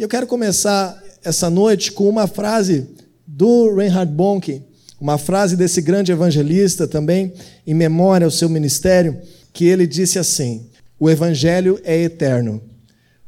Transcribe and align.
E 0.00 0.02
eu 0.02 0.08
quero 0.08 0.26
começar 0.26 0.98
essa 1.22 1.50
noite 1.50 1.92
com 1.92 2.08
uma 2.08 2.26
frase 2.26 2.88
do 3.26 3.74
Reinhard 3.74 4.10
Bonke, 4.10 4.62
uma 4.98 5.18
frase 5.18 5.58
desse 5.58 5.82
grande 5.82 6.10
evangelista 6.10 6.88
também, 6.88 7.34
em 7.66 7.74
memória 7.74 8.24
ao 8.24 8.30
seu 8.30 8.48
ministério, 8.48 9.20
que 9.52 9.66
ele 9.66 9.86
disse 9.86 10.18
assim: 10.18 10.70
O 10.98 11.10
evangelho 11.10 11.78
é 11.84 11.98
eterno, 11.98 12.62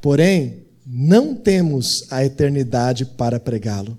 porém 0.00 0.62
não 0.87 1.35
temos 1.35 2.06
a 2.11 2.25
eternidade 2.25 3.04
para 3.04 3.39
pregá-lo. 3.39 3.98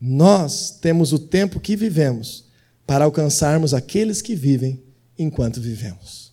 Nós 0.00 0.72
temos 0.72 1.12
o 1.12 1.20
tempo 1.20 1.60
que 1.60 1.76
vivemos 1.76 2.46
para 2.84 3.04
alcançarmos 3.04 3.72
aqueles 3.72 4.20
que 4.20 4.34
vivem 4.34 4.82
enquanto 5.16 5.60
vivemos. 5.60 6.32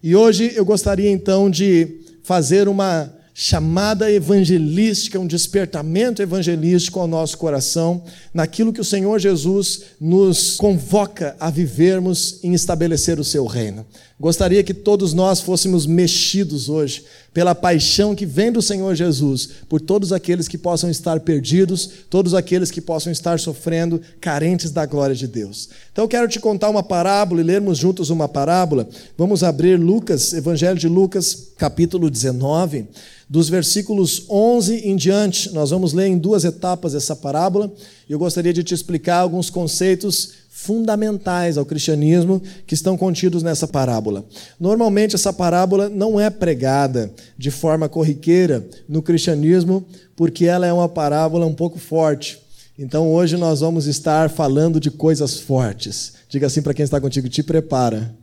E 0.00 0.14
hoje 0.14 0.52
eu 0.54 0.64
gostaria 0.64 1.10
então 1.10 1.50
de 1.50 2.02
fazer 2.22 2.68
uma 2.68 3.12
chamada 3.36 4.12
evangelística, 4.12 5.18
um 5.18 5.26
despertamento 5.26 6.22
evangelístico 6.22 7.00
ao 7.00 7.08
nosso 7.08 7.36
coração, 7.36 8.04
naquilo 8.32 8.72
que 8.72 8.80
o 8.80 8.84
Senhor 8.84 9.18
Jesus 9.18 9.82
nos 10.00 10.56
convoca 10.56 11.34
a 11.40 11.50
vivermos 11.50 12.38
em 12.44 12.54
estabelecer 12.54 13.18
o 13.18 13.24
seu 13.24 13.44
reino. 13.44 13.84
Gostaria 14.20 14.62
que 14.62 14.72
todos 14.72 15.12
nós 15.12 15.40
fôssemos 15.40 15.84
mexidos 15.84 16.68
hoje 16.68 17.04
pela 17.34 17.54
paixão 17.54 18.14
que 18.14 18.24
vem 18.24 18.52
do 18.52 18.62
Senhor 18.62 18.94
Jesus 18.94 19.48
por 19.68 19.80
todos 19.80 20.12
aqueles 20.12 20.46
que 20.46 20.56
possam 20.56 20.88
estar 20.88 21.18
perdidos, 21.20 21.90
todos 22.08 22.32
aqueles 22.32 22.70
que 22.70 22.80
possam 22.80 23.12
estar 23.12 23.40
sofrendo, 23.40 24.00
carentes 24.20 24.70
da 24.70 24.86
glória 24.86 25.16
de 25.16 25.26
Deus. 25.26 25.68
Então 25.92 26.04
eu 26.04 26.08
quero 26.08 26.28
te 26.28 26.38
contar 26.38 26.70
uma 26.70 26.82
parábola 26.82 27.40
e 27.40 27.44
lermos 27.44 27.76
juntos 27.76 28.08
uma 28.08 28.28
parábola. 28.28 28.88
Vamos 29.18 29.42
abrir 29.42 29.78
Lucas, 29.78 30.32
Evangelho 30.32 30.78
de 30.78 30.88
Lucas, 30.88 31.48
capítulo 31.58 32.08
19, 32.08 32.86
dos 33.28 33.48
versículos 33.48 34.24
11 34.30 34.88
em 34.88 34.94
diante. 34.94 35.52
Nós 35.52 35.70
vamos 35.70 35.92
ler 35.92 36.06
em 36.06 36.16
duas 36.16 36.44
etapas 36.44 36.94
essa 36.94 37.16
parábola 37.16 37.70
eu 38.08 38.18
gostaria 38.18 38.52
de 38.52 38.62
te 38.62 38.74
explicar 38.74 39.18
alguns 39.18 39.48
conceitos 39.48 40.43
fundamentais 40.56 41.58
ao 41.58 41.66
cristianismo 41.66 42.40
que 42.64 42.74
estão 42.74 42.96
contidos 42.96 43.42
nessa 43.42 43.66
parábola. 43.66 44.24
Normalmente, 44.58 45.16
essa 45.16 45.32
parábola 45.32 45.88
não 45.88 46.18
é 46.18 46.30
pregada 46.30 47.12
de 47.36 47.50
forma 47.50 47.88
corriqueira 47.88 48.64
no 48.88 49.02
cristianismo, 49.02 49.84
porque 50.14 50.44
ela 50.44 50.64
é 50.64 50.72
uma 50.72 50.88
parábola 50.88 51.44
um 51.44 51.52
pouco 51.52 51.76
forte. 51.76 52.40
Então, 52.78 53.12
hoje 53.12 53.36
nós 53.36 53.60
vamos 53.60 53.86
estar 53.88 54.30
falando 54.30 54.78
de 54.78 54.92
coisas 54.92 55.40
fortes. 55.40 56.12
Diga 56.28 56.46
assim 56.46 56.62
para 56.62 56.72
quem 56.72 56.84
está 56.84 57.00
contigo: 57.00 57.28
te 57.28 57.42
prepara. 57.42 58.14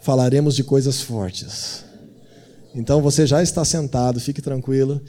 Falaremos 0.00 0.54
de 0.54 0.62
coisas 0.62 1.00
fortes. 1.00 1.82
Então, 2.74 3.00
você 3.00 3.26
já 3.26 3.42
está 3.42 3.64
sentado, 3.64 4.20
fique 4.20 4.42
tranquilo. 4.42 5.00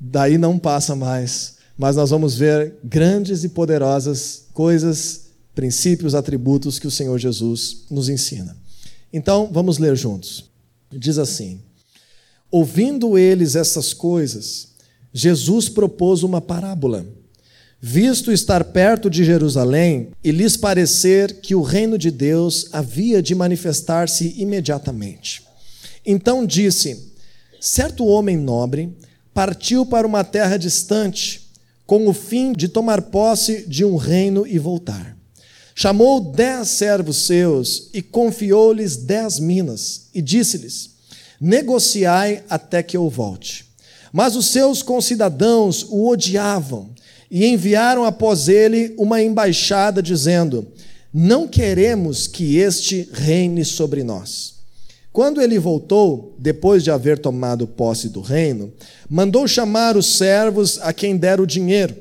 Daí 0.00 0.36
não 0.36 0.58
passa 0.58 0.96
mais 0.96 1.54
mas 1.76 1.96
nós 1.96 2.10
vamos 2.10 2.36
ver 2.36 2.74
grandes 2.84 3.42
e 3.44 3.48
poderosas 3.48 4.44
coisas, 4.52 5.22
princípios, 5.54 6.14
atributos 6.14 6.78
que 6.78 6.86
o 6.86 6.90
Senhor 6.90 7.18
Jesus 7.18 7.84
nos 7.90 8.08
ensina. 8.08 8.56
Então, 9.12 9.48
vamos 9.52 9.78
ler 9.78 9.96
juntos. 9.96 10.50
Diz 10.90 11.18
assim: 11.18 11.60
Ouvindo 12.50 13.18
eles 13.18 13.56
essas 13.56 13.92
coisas, 13.92 14.68
Jesus 15.12 15.68
propôs 15.68 16.22
uma 16.22 16.40
parábola. 16.40 17.06
Visto 17.80 18.32
estar 18.32 18.64
perto 18.64 19.10
de 19.10 19.24
Jerusalém 19.24 20.08
e 20.22 20.30
lhes 20.30 20.56
parecer 20.56 21.40
que 21.40 21.54
o 21.54 21.60
reino 21.60 21.98
de 21.98 22.10
Deus 22.10 22.68
havia 22.72 23.20
de 23.20 23.34
manifestar-se 23.34 24.34
imediatamente. 24.38 25.42
Então 26.06 26.46
disse: 26.46 27.12
Certo 27.60 28.06
homem 28.06 28.36
nobre 28.36 28.96
partiu 29.34 29.84
para 29.84 30.06
uma 30.06 30.24
terra 30.24 30.56
distante 30.56 31.43
com 31.86 32.06
o 32.08 32.12
fim 32.12 32.52
de 32.52 32.68
tomar 32.68 33.02
posse 33.02 33.66
de 33.66 33.84
um 33.84 33.96
reino 33.96 34.46
e 34.46 34.58
voltar. 34.58 35.16
Chamou 35.74 36.20
dez 36.20 36.68
servos 36.68 37.26
seus 37.26 37.90
e 37.92 38.00
confiou-lhes 38.00 38.96
dez 38.96 39.38
minas, 39.40 40.08
e 40.14 40.22
disse-lhes: 40.22 40.90
Negociai 41.40 42.44
até 42.48 42.82
que 42.82 42.96
eu 42.96 43.08
volte. 43.10 43.66
Mas 44.12 44.36
os 44.36 44.46
seus 44.46 44.82
concidadãos 44.82 45.84
o 45.90 46.08
odiavam 46.08 46.90
e 47.28 47.44
enviaram 47.46 48.04
após 48.04 48.48
ele 48.48 48.94
uma 48.96 49.20
embaixada, 49.20 50.00
dizendo: 50.00 50.68
Não 51.12 51.48
queremos 51.48 52.28
que 52.28 52.56
este 52.56 53.08
reine 53.12 53.64
sobre 53.64 54.04
nós. 54.04 54.54
Quando 55.14 55.40
ele 55.40 55.60
voltou, 55.60 56.34
depois 56.40 56.82
de 56.82 56.90
haver 56.90 57.20
tomado 57.20 57.68
posse 57.68 58.08
do 58.08 58.20
reino, 58.20 58.72
mandou 59.08 59.46
chamar 59.46 59.96
os 59.96 60.18
servos 60.18 60.80
a 60.82 60.92
quem 60.92 61.16
dera 61.16 61.40
o 61.40 61.46
dinheiro, 61.46 61.94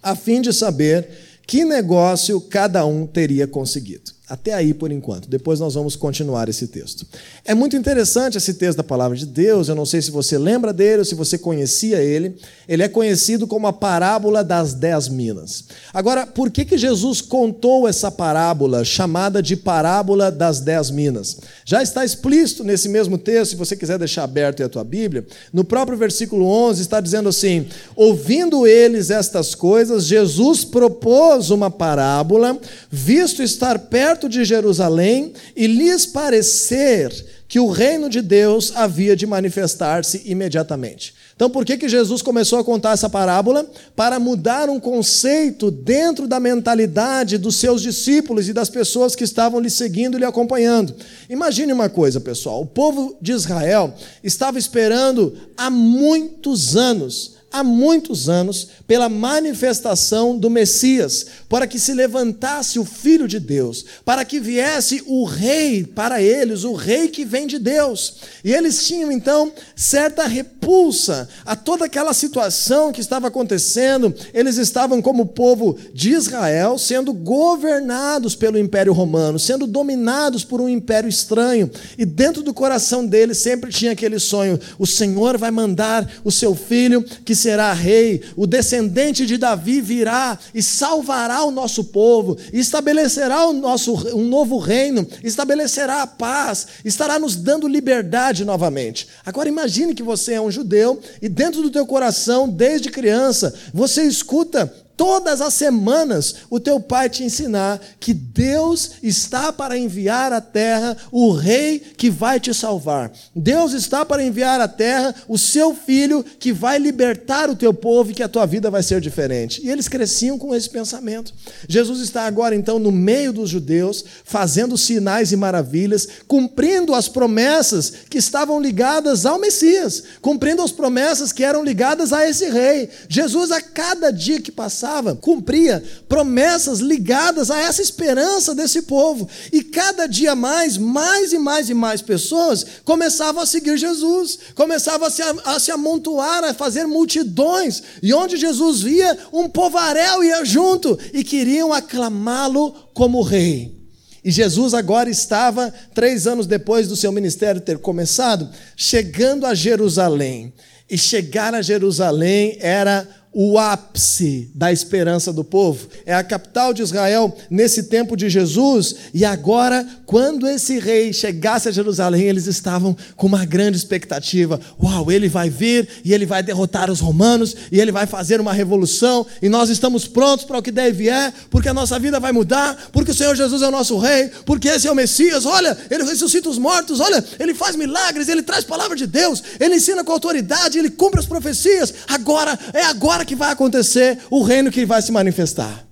a 0.00 0.14
fim 0.14 0.40
de 0.40 0.52
saber 0.52 1.08
que 1.48 1.64
negócio 1.64 2.40
cada 2.40 2.86
um 2.86 3.08
teria 3.08 3.48
conseguido. 3.48 4.12
Até 4.30 4.54
aí 4.54 4.72
por 4.72 4.92
enquanto. 4.92 5.28
Depois 5.28 5.58
nós 5.58 5.74
vamos 5.74 5.96
continuar 5.96 6.48
esse 6.48 6.68
texto. 6.68 7.04
É 7.44 7.52
muito 7.52 7.74
interessante 7.74 8.38
esse 8.38 8.54
texto 8.54 8.76
da 8.76 8.84
palavra 8.84 9.16
de 9.16 9.26
Deus. 9.26 9.68
Eu 9.68 9.74
não 9.74 9.84
sei 9.84 10.00
se 10.00 10.12
você 10.12 10.38
lembra 10.38 10.72
dele 10.72 11.00
ou 11.00 11.04
se 11.04 11.16
você 11.16 11.36
conhecia 11.36 12.00
ele. 12.00 12.36
Ele 12.68 12.84
é 12.84 12.88
conhecido 12.88 13.44
como 13.48 13.66
a 13.66 13.72
parábola 13.72 14.44
das 14.44 14.72
dez 14.72 15.08
minas. 15.08 15.64
Agora, 15.92 16.28
por 16.28 16.48
que, 16.48 16.64
que 16.64 16.78
Jesus 16.78 17.20
contou 17.20 17.88
essa 17.88 18.08
parábola 18.08 18.84
chamada 18.84 19.42
de 19.42 19.56
parábola 19.56 20.30
das 20.30 20.60
dez 20.60 20.92
minas? 20.92 21.38
Já 21.64 21.82
está 21.82 22.04
explícito 22.04 22.62
nesse 22.62 22.88
mesmo 22.88 23.18
texto, 23.18 23.50
se 23.50 23.56
você 23.56 23.74
quiser 23.74 23.98
deixar 23.98 24.22
aberto 24.22 24.62
a 24.62 24.68
tua 24.68 24.84
Bíblia. 24.84 25.26
No 25.52 25.64
próprio 25.64 25.98
versículo 25.98 26.46
11 26.46 26.82
está 26.82 27.00
dizendo 27.00 27.28
assim: 27.28 27.66
Ouvindo 27.96 28.64
eles 28.64 29.10
estas 29.10 29.56
coisas, 29.56 30.04
Jesus 30.04 30.64
propôs 30.64 31.50
uma 31.50 31.68
parábola, 31.68 32.56
visto 32.88 33.42
estar 33.42 33.76
perto 33.78 34.19
de 34.28 34.44
Jerusalém 34.44 35.32
e 35.56 35.66
lhes 35.66 36.06
parecer 36.06 37.12
que 37.50 37.58
o 37.58 37.68
reino 37.68 38.08
de 38.08 38.22
Deus 38.22 38.72
havia 38.76 39.16
de 39.16 39.26
manifestar-se 39.26 40.22
imediatamente. 40.24 41.12
Então, 41.34 41.50
por 41.50 41.64
que, 41.64 41.78
que 41.78 41.88
Jesus 41.88 42.22
começou 42.22 42.58
a 42.58 42.64
contar 42.64 42.92
essa 42.92 43.08
parábola? 43.08 43.68
Para 43.96 44.20
mudar 44.20 44.68
um 44.68 44.78
conceito 44.78 45.70
dentro 45.70 46.28
da 46.28 46.38
mentalidade 46.38 47.38
dos 47.38 47.56
seus 47.56 47.82
discípulos 47.82 48.48
e 48.48 48.52
das 48.52 48.68
pessoas 48.68 49.16
que 49.16 49.24
estavam 49.24 49.58
lhe 49.58 49.70
seguindo 49.70 50.16
e 50.16 50.20
lhe 50.20 50.24
acompanhando. 50.24 50.94
Imagine 51.28 51.72
uma 51.72 51.88
coisa, 51.88 52.20
pessoal: 52.20 52.60
o 52.60 52.66
povo 52.66 53.16
de 53.20 53.32
Israel 53.32 53.94
estava 54.22 54.58
esperando 54.58 55.34
há 55.56 55.70
muitos 55.70 56.76
anos 56.76 57.39
há 57.52 57.64
muitos 57.64 58.28
anos 58.28 58.68
pela 58.86 59.08
manifestação 59.08 60.36
do 60.36 60.48
Messias, 60.48 61.26
para 61.48 61.66
que 61.66 61.78
se 61.78 61.92
levantasse 61.92 62.78
o 62.78 62.84
Filho 62.84 63.26
de 63.26 63.40
Deus, 63.40 63.84
para 64.04 64.24
que 64.24 64.38
viesse 64.38 65.02
o 65.06 65.24
Rei 65.24 65.84
para 65.84 66.22
eles, 66.22 66.64
o 66.64 66.74
Rei 66.74 67.08
que 67.08 67.24
vem 67.24 67.46
de 67.46 67.58
Deus. 67.58 68.16
E 68.44 68.52
eles 68.52 68.84
tinham 68.84 69.10
então 69.10 69.52
certa 69.74 70.26
repulsa 70.26 71.28
a 71.44 71.56
toda 71.56 71.84
aquela 71.84 72.12
situação 72.12 72.92
que 72.92 73.00
estava 73.00 73.28
acontecendo. 73.28 74.14
Eles 74.32 74.56
estavam, 74.56 75.02
como 75.02 75.26
povo 75.26 75.76
de 75.92 76.10
Israel, 76.10 76.78
sendo 76.78 77.12
governados 77.12 78.36
pelo 78.36 78.58
Império 78.58 78.92
Romano, 78.92 79.38
sendo 79.38 79.66
dominados 79.66 80.44
por 80.44 80.60
um 80.60 80.68
império 80.68 81.08
estranho. 81.08 81.70
E 81.98 82.04
dentro 82.04 82.42
do 82.42 82.54
coração 82.54 83.04
deles 83.04 83.38
sempre 83.38 83.70
tinha 83.70 83.92
aquele 83.92 84.18
sonho: 84.18 84.58
o 84.78 84.86
Senhor 84.86 85.36
vai 85.36 85.50
mandar 85.50 86.10
o 86.24 86.30
seu 86.30 86.54
filho 86.54 87.04
que 87.24 87.34
será 87.40 87.72
rei, 87.72 88.22
o 88.36 88.46
descendente 88.46 89.26
de 89.26 89.36
Davi 89.36 89.80
virá 89.80 90.38
e 90.54 90.62
salvará 90.62 91.42
o 91.44 91.50
nosso 91.50 91.84
povo, 91.84 92.36
estabelecerá 92.52 93.46
o 93.46 93.52
nosso, 93.52 93.94
um 94.16 94.28
novo 94.28 94.58
reino, 94.58 95.06
estabelecerá 95.24 96.02
a 96.02 96.06
paz, 96.06 96.66
estará 96.84 97.18
nos 97.18 97.36
dando 97.36 97.66
liberdade 97.66 98.44
novamente. 98.44 99.08
Agora 99.24 99.48
imagine 99.48 99.94
que 99.94 100.02
você 100.02 100.34
é 100.34 100.40
um 100.40 100.50
judeu 100.50 101.00
e 101.20 101.28
dentro 101.28 101.62
do 101.62 101.70
teu 101.70 101.86
coração, 101.86 102.48
desde 102.48 102.90
criança, 102.90 103.54
você 103.72 104.02
escuta 104.02 104.72
todas 105.00 105.40
as 105.40 105.54
semanas 105.54 106.34
o 106.50 106.60
teu 106.60 106.78
pai 106.78 107.08
te 107.08 107.24
ensinar 107.24 107.80
que 107.98 108.12
Deus 108.12 108.96
está 109.02 109.50
para 109.50 109.78
enviar 109.78 110.30
à 110.30 110.42
terra 110.42 110.94
o 111.10 111.32
rei 111.32 111.78
que 111.78 112.10
vai 112.10 112.38
te 112.38 112.52
salvar. 112.52 113.10
Deus 113.34 113.72
está 113.72 114.04
para 114.04 114.22
enviar 114.22 114.60
à 114.60 114.68
terra 114.68 115.14
o 115.26 115.38
seu 115.38 115.74
filho 115.74 116.22
que 116.22 116.52
vai 116.52 116.78
libertar 116.78 117.48
o 117.48 117.56
teu 117.56 117.72
povo 117.72 118.10
e 118.10 118.14
que 118.14 118.22
a 118.22 118.28
tua 118.28 118.44
vida 118.44 118.70
vai 118.70 118.82
ser 118.82 119.00
diferente. 119.00 119.62
E 119.64 119.70
eles 119.70 119.88
cresciam 119.88 120.36
com 120.36 120.54
esse 120.54 120.68
pensamento. 120.68 121.32
Jesus 121.66 122.00
está 122.00 122.26
agora 122.26 122.54
então 122.54 122.78
no 122.78 122.92
meio 122.92 123.32
dos 123.32 123.48
judeus, 123.48 124.04
fazendo 124.22 124.76
sinais 124.76 125.32
e 125.32 125.36
maravilhas, 125.36 126.06
cumprindo 126.28 126.94
as 126.94 127.08
promessas 127.08 127.90
que 128.10 128.18
estavam 128.18 128.60
ligadas 128.60 129.24
ao 129.24 129.40
Messias, 129.40 130.02
cumprindo 130.20 130.60
as 130.60 130.72
promessas 130.72 131.32
que 131.32 131.42
eram 131.42 131.64
ligadas 131.64 132.12
a 132.12 132.28
esse 132.28 132.50
rei. 132.50 132.90
Jesus 133.08 133.50
a 133.50 133.62
cada 133.62 134.10
dia 134.10 134.42
que 134.42 134.52
passava 134.52 134.89
cumpria 135.20 135.82
promessas 136.08 136.80
ligadas 136.80 137.50
a 137.50 137.58
essa 137.58 137.80
esperança 137.80 138.54
desse 138.54 138.82
povo. 138.82 139.28
E 139.52 139.62
cada 139.62 140.06
dia 140.06 140.34
mais, 140.34 140.76
mais 140.76 141.32
e 141.32 141.38
mais 141.38 141.70
e 141.70 141.74
mais 141.74 142.02
pessoas 142.02 142.66
começavam 142.84 143.42
a 143.42 143.46
seguir 143.46 143.78
Jesus, 143.78 144.38
começavam 144.54 145.06
a 145.06 145.10
se, 145.10 145.22
a 145.22 145.58
se 145.58 145.70
amontoar, 145.70 146.44
a 146.44 146.54
fazer 146.54 146.86
multidões. 146.86 147.82
E 148.02 148.12
onde 148.12 148.36
Jesus 148.36 148.82
via, 148.82 149.16
um 149.32 149.48
povaréu 149.48 150.24
ia 150.24 150.44
junto 150.44 150.98
e 151.12 151.22
queriam 151.22 151.72
aclamá-lo 151.72 152.72
como 152.92 153.22
rei. 153.22 153.80
E 154.22 154.30
Jesus 154.30 154.74
agora 154.74 155.08
estava, 155.08 155.72
três 155.94 156.26
anos 156.26 156.46
depois 156.46 156.86
do 156.86 156.96
seu 156.96 157.10
ministério 157.10 157.60
ter 157.60 157.78
começado, 157.78 158.48
chegando 158.76 159.46
a 159.46 159.54
Jerusalém. 159.54 160.52
E 160.90 160.98
chegar 160.98 161.54
a 161.54 161.62
Jerusalém 161.62 162.58
era 162.60 163.08
o 163.32 163.58
ápice 163.58 164.50
da 164.54 164.72
esperança 164.72 165.32
do 165.32 165.44
povo. 165.44 165.86
É 166.04 166.14
a 166.14 166.24
capital 166.24 166.74
de 166.74 166.82
Israel 166.82 167.36
nesse 167.48 167.84
tempo 167.84 168.16
de 168.16 168.28
Jesus. 168.28 168.96
E 169.14 169.24
agora, 169.24 169.86
quando 170.04 170.48
esse 170.48 170.78
rei 170.80 171.12
chegasse 171.12 171.68
a 171.68 171.72
Jerusalém, 171.72 172.22
eles 172.22 172.46
estavam 172.46 172.96
com 173.14 173.28
uma 173.28 173.44
grande 173.44 173.76
expectativa. 173.76 174.60
Uau, 174.82 175.12
ele 175.12 175.28
vai 175.28 175.48
vir 175.48 175.88
e 176.04 176.12
ele 176.12 176.26
vai 176.26 176.42
derrotar 176.42 176.90
os 176.90 176.98
romanos 176.98 177.54
e 177.70 177.80
ele 177.80 177.92
vai 177.92 178.04
fazer 178.04 178.40
uma 178.40 178.52
revolução. 178.52 179.24
E 179.40 179.48
nós 179.48 179.70
estamos 179.70 180.08
prontos 180.08 180.44
para 180.44 180.58
o 180.58 180.62
que 180.62 180.72
deve 180.72 181.08
é, 181.08 181.32
porque 181.50 181.68
a 181.68 181.74
nossa 181.74 181.98
vida 182.00 182.18
vai 182.18 182.32
mudar, 182.32 182.90
porque 182.92 183.12
o 183.12 183.14
Senhor 183.14 183.36
Jesus 183.36 183.62
é 183.62 183.68
o 183.68 183.70
nosso 183.70 183.96
rei, 183.96 184.30
porque 184.44 184.68
esse 184.68 184.88
é 184.88 184.90
o 184.92 184.94
Messias. 184.94 185.46
Olha, 185.46 185.78
ele 185.88 186.02
ressuscita 186.02 186.48
os 186.48 186.58
mortos. 186.58 186.98
Olha, 186.98 187.24
ele 187.38 187.54
faz 187.54 187.76
milagres, 187.76 188.28
ele 188.28 188.42
traz 188.42 188.64
palavra 188.64 188.96
de 188.96 189.06
Deus, 189.06 189.40
ele 189.60 189.76
ensina 189.76 190.02
com 190.02 190.10
autoridade, 190.12 190.78
ele 190.78 190.90
cumpre 190.90 191.20
as 191.20 191.26
profecias. 191.26 191.94
Agora, 192.08 192.58
é 192.72 192.82
agora 192.82 193.19
agora 193.20 193.24
que 193.24 193.34
vai 193.34 193.52
acontecer 193.52 194.18
o 194.30 194.42
reino 194.42 194.70
que 194.70 194.86
vai 194.86 195.02
se 195.02 195.12
manifestar. 195.12 195.86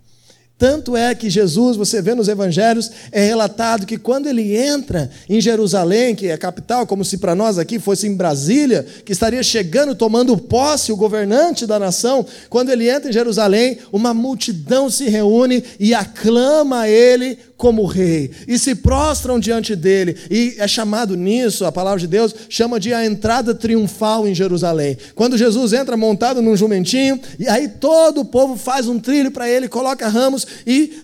Tanto 0.56 0.96
é 0.96 1.14
que 1.14 1.30
Jesus, 1.30 1.76
você 1.76 2.02
vê 2.02 2.16
nos 2.16 2.26
evangelhos, 2.26 2.90
é 3.12 3.24
relatado 3.24 3.86
que 3.86 3.96
quando 3.96 4.26
ele 4.26 4.56
entra 4.56 5.08
em 5.28 5.40
Jerusalém, 5.40 6.16
que 6.16 6.26
é 6.26 6.32
a 6.32 6.38
capital, 6.38 6.84
como 6.84 7.04
se 7.04 7.18
para 7.18 7.36
nós 7.36 7.58
aqui 7.58 7.78
fosse 7.78 8.08
em 8.08 8.16
Brasília, 8.16 8.84
que 9.04 9.12
estaria 9.12 9.40
chegando, 9.40 9.94
tomando 9.94 10.36
posse 10.36 10.90
o 10.90 10.96
governante 10.96 11.64
da 11.64 11.78
nação, 11.78 12.26
quando 12.50 12.70
ele 12.70 12.90
entra 12.90 13.08
em 13.08 13.12
Jerusalém, 13.12 13.78
uma 13.92 14.12
multidão 14.12 14.90
se 14.90 15.08
reúne 15.08 15.62
e 15.78 15.94
aclama 15.94 16.88
ele 16.88 17.38
como 17.58 17.84
rei 17.84 18.30
e 18.46 18.56
se 18.56 18.76
prostram 18.76 19.38
diante 19.38 19.74
dele. 19.74 20.16
E 20.30 20.54
é 20.58 20.68
chamado 20.68 21.16
nisso, 21.16 21.66
a 21.66 21.72
palavra 21.72 21.98
de 21.98 22.06
Deus 22.06 22.34
chama 22.48 22.78
de 22.78 22.94
a 22.94 23.04
entrada 23.04 23.52
triunfal 23.52 24.26
em 24.28 24.34
Jerusalém. 24.34 24.96
Quando 25.16 25.36
Jesus 25.36 25.72
entra 25.72 25.96
montado 25.96 26.40
num 26.40 26.56
jumentinho, 26.56 27.20
e 27.36 27.48
aí 27.48 27.68
todo 27.68 28.20
o 28.20 28.24
povo 28.24 28.56
faz 28.56 28.86
um 28.86 29.00
trilho 29.00 29.32
para 29.32 29.50
ele, 29.50 29.68
coloca 29.68 30.08
ramos 30.08 30.46
e 30.64 31.02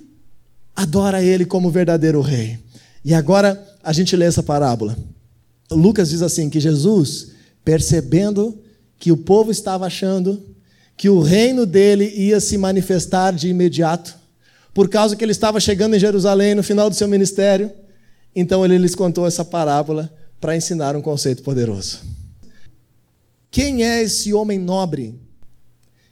adora 0.75 1.23
ele 1.23 1.45
como 1.45 1.71
verdadeiro 1.71 2.21
rei. 2.21 2.59
E 3.05 3.13
agora 3.13 3.63
a 3.83 3.93
gente 3.93 4.17
lê 4.17 4.25
essa 4.25 4.43
parábola. 4.43 4.97
Lucas 5.71 6.11
diz 6.11 6.23
assim: 6.23 6.49
que 6.49 6.61
Jesus, 6.61 7.33
percebendo 7.65 8.57
que 8.97 9.11
o 9.11 9.17
povo 9.17 9.51
estava 9.51 9.87
achando 9.87 10.41
que 10.97 11.09
o 11.09 11.21
reino 11.21 11.67
dele 11.67 12.13
ia 12.17 12.39
se 12.39 12.57
manifestar 12.57 13.33
de 13.33 13.49
imediato, 13.49 14.17
por 14.75 14.89
causa 14.89 15.15
que 15.15 15.25
ele 15.25 15.33
estava 15.33 15.61
chegando 15.61 15.95
em 15.95 16.01
Jerusalém 16.01 16.55
no 16.55 16.63
final 16.63 16.91
do 16.91 16.97
seu 16.97 17.07
ministério. 17.07 17.71
Então 18.35 18.65
ele 18.65 18.77
lhes 18.77 18.97
contou 18.97 19.25
essa 19.25 19.45
parábola 19.45 20.13
para 20.41 20.57
ensinar 20.57 20.97
um 20.97 21.01
conceito 21.01 21.45
poderoso. 21.45 22.01
Quem 23.51 23.85
é 23.85 24.03
esse 24.03 24.35
homem 24.35 24.59
nobre 24.59 25.19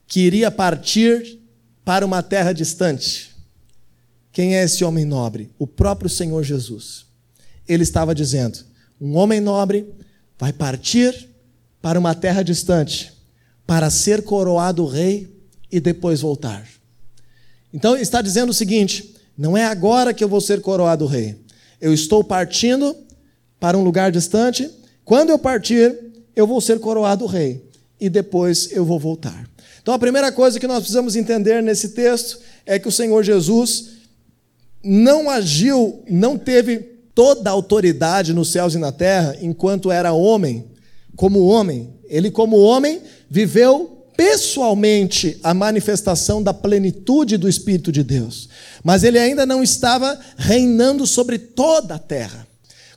que 0.07 0.21
iria 0.21 0.49
partir 0.49 1.41
para 1.85 2.07
uma 2.07 2.23
terra 2.23 2.53
distante? 2.53 3.33
Quem 4.31 4.57
é 4.57 4.63
esse 4.63 4.85
homem 4.85 5.05
nobre? 5.05 5.51
O 5.59 5.67
próprio 5.67 6.09
Senhor 6.09 6.45
Jesus. 6.45 7.05
Ele 7.69 7.83
estava 7.83 8.15
dizendo: 8.15 8.61
um 9.01 9.17
homem 9.17 9.41
nobre 9.41 9.93
vai 10.39 10.53
partir 10.53 11.29
para 11.83 11.99
uma 11.99 12.15
terra 12.15 12.43
distante 12.43 13.13
para 13.67 13.91
ser 13.91 14.23
coroado 14.23 14.87
rei 14.87 15.29
e 15.71 15.81
depois 15.81 16.21
voltar. 16.21 16.67
Então 17.73 17.97
está 17.97 18.21
dizendo 18.21 18.51
o 18.51 18.55
seguinte: 18.55 19.15
não 19.37 19.57
é 19.57 19.65
agora 19.65 20.13
que 20.13 20.23
eu 20.23 20.29
vou 20.29 20.41
ser 20.41 20.61
coroado 20.61 21.07
rei. 21.07 21.37
Eu 21.81 21.93
estou 21.93 22.23
partindo 22.23 22.97
para 23.59 23.77
um 23.77 23.83
lugar 23.83 24.13
distante. 24.13 24.71
Quando 25.05 25.31
eu 25.31 25.39
partir, 25.39 25.97
eu 26.37 26.47
vou 26.47 26.61
ser 26.61 26.79
coroado 26.79 27.27
rei 27.27 27.65
e 28.01 28.09
depois 28.09 28.71
eu 28.73 28.85
vou 28.85 28.99
voltar. 28.99 29.49
Então 29.81 29.93
a 29.95 29.99
primeira 29.99 30.31
coisa 30.31 30.61
que 30.61 30.67
nós 30.67 30.79
precisamos 30.79 31.17
entender 31.17 31.63
nesse 31.63 31.91
texto 31.91 32.39
é 32.65 32.79
que 32.79 32.89
o 32.89 32.93
Senhor 32.93 33.23
Jesus 33.23 33.91
não 34.83 35.29
agiu, 35.29 36.03
não 36.09 36.39
teve 36.39 36.79
toda 37.15 37.51
a 37.51 37.53
autoridade 37.53 38.33
nos 38.33 38.51
céus 38.51 38.75
e 38.75 38.79
na 38.79 38.93
terra 38.93 39.37
enquanto 39.41 39.91
era 39.91 40.13
homem, 40.13 40.67
como 41.17 41.45
homem. 41.45 41.95
Ele, 42.09 42.31
como 42.31 42.59
homem, 42.59 43.01
viveu 43.29 43.92
pessoalmente 44.17 45.39
a 45.43 45.55
manifestação 45.55 46.43
da 46.43 46.55
plenitude 46.55 47.37
do 47.37 47.49
Espírito 47.49 47.91
de 47.91 48.03
Deus, 48.03 48.49
mas 48.83 49.05
ele 49.05 49.19
ainda 49.19 49.45
não 49.47 49.63
estava 49.63 50.19
reinando 50.37 51.07
sobre 51.07 51.39
toda 51.39 51.95
a 51.95 51.99
terra. 51.99 52.47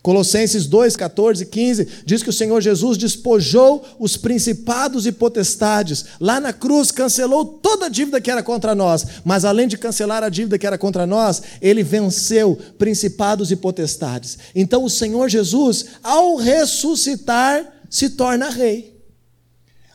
Colossenses 0.06 0.68
2, 0.68 0.96
14 0.96 1.42
e 1.42 1.46
15 1.48 1.88
diz 2.06 2.22
que 2.22 2.30
o 2.30 2.34
Senhor 2.34 2.62
Jesus 2.62 2.96
despojou 2.96 3.84
os 3.98 4.16
principados 4.16 5.08
e 5.08 5.12
potestades. 5.12 6.06
Lá 6.20 6.40
na 6.40 6.54
cruz 6.54 6.92
cancelou 6.92 7.44
toda 7.44 7.88
a 7.88 7.90
dívida 7.90 8.22
que 8.22 8.30
era 8.30 8.44
contra 8.44 8.76
nós, 8.76 9.04
mas 9.24 9.44
além 9.44 9.68
de 9.68 9.80
cancelar 9.80 10.24
a 10.24 10.30
dívida 10.30 10.60
que 10.60 10.68
era 10.68 10.78
contra 10.78 11.08
nós, 11.08 11.42
ele 11.60 11.82
venceu 11.82 12.56
principados 12.78 13.50
e 13.50 13.56
potestades. 13.56 14.38
Então 14.54 14.84
o 14.84 14.92
Senhor 14.92 15.28
Jesus, 15.28 15.86
ao 16.04 16.36
ressuscitar, 16.36 17.66
se 17.90 18.10
torna 18.10 18.52
rei. 18.52 18.95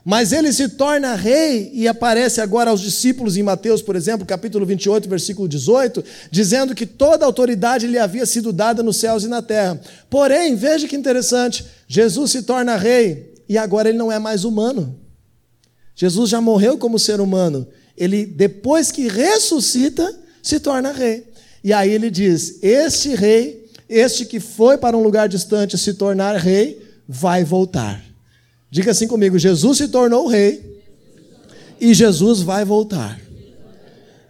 Mas 0.05 0.33
ele 0.33 0.53
se 0.53 0.69
torna 0.71 1.15
rei 1.15 1.71
e 1.75 1.87
aparece 1.87 2.41
agora 2.41 2.71
aos 2.71 2.81
discípulos 2.81 3.37
em 3.37 3.43
Mateus, 3.43 3.83
por 3.83 3.95
exemplo, 3.95 4.27
capítulo 4.27 4.65
28, 4.65 5.09
versículo 5.09 5.47
18, 5.47 6.03
dizendo 6.31 6.75
que 6.75 6.87
toda 6.87 7.27
autoridade 7.27 7.87
lhe 7.87 7.99
havia 7.99 8.25
sido 8.25 8.53
dada 8.53 8.83
nos 8.83 8.97
céus 8.97 9.25
e 9.25 9.29
na 9.29 9.43
terra. 9.43 9.79
Porém, 10.09 10.57
veja 10.57 10.89
que 10.89 10.97
interessante, 10.97 11.67
Jesus 11.87 12.31
se 12.31 12.43
torna 12.43 12.77
rei 12.77 13.35
e 13.49 13.59
agora 13.59 13.91
ele 13.91 13.99
não 13.99 14.11
é 14.11 14.19
mais 14.19 14.45
humano. 14.45 14.99
Jesus 15.95 16.31
já 16.31 16.41
morreu 16.41 16.79
como 16.79 16.99
ser 16.99 17.21
humano. 17.21 17.67
Ele, 17.95 18.25
depois 18.25 18.91
que 18.91 19.07
ressuscita, 19.07 20.19
se 20.43 20.59
torna 20.59 20.93
rei. 20.93 21.27
E 21.63 21.75
aí 21.75 21.91
ele 21.91 22.11
diz: 22.11 22.59
Este 22.63 23.15
rei, 23.15 23.67
este 23.87 24.25
que 24.25 24.41
foi 24.41 24.79
para 24.79 24.97
um 24.97 25.03
lugar 25.03 25.29
distante 25.29 25.77
se 25.77 25.93
tornar 25.93 26.37
rei, 26.37 26.83
vai 27.07 27.45
voltar. 27.45 28.10
Diga 28.71 28.93
assim 28.93 29.09
comigo: 29.09 29.39
Jesus 29.39 29.79
se 29.79 29.89
tornou 29.89 30.29
rei 30.29 30.83
e 31.81 31.93
Jesus 31.93 32.41
vai 32.43 32.65
voltar. 32.65 33.21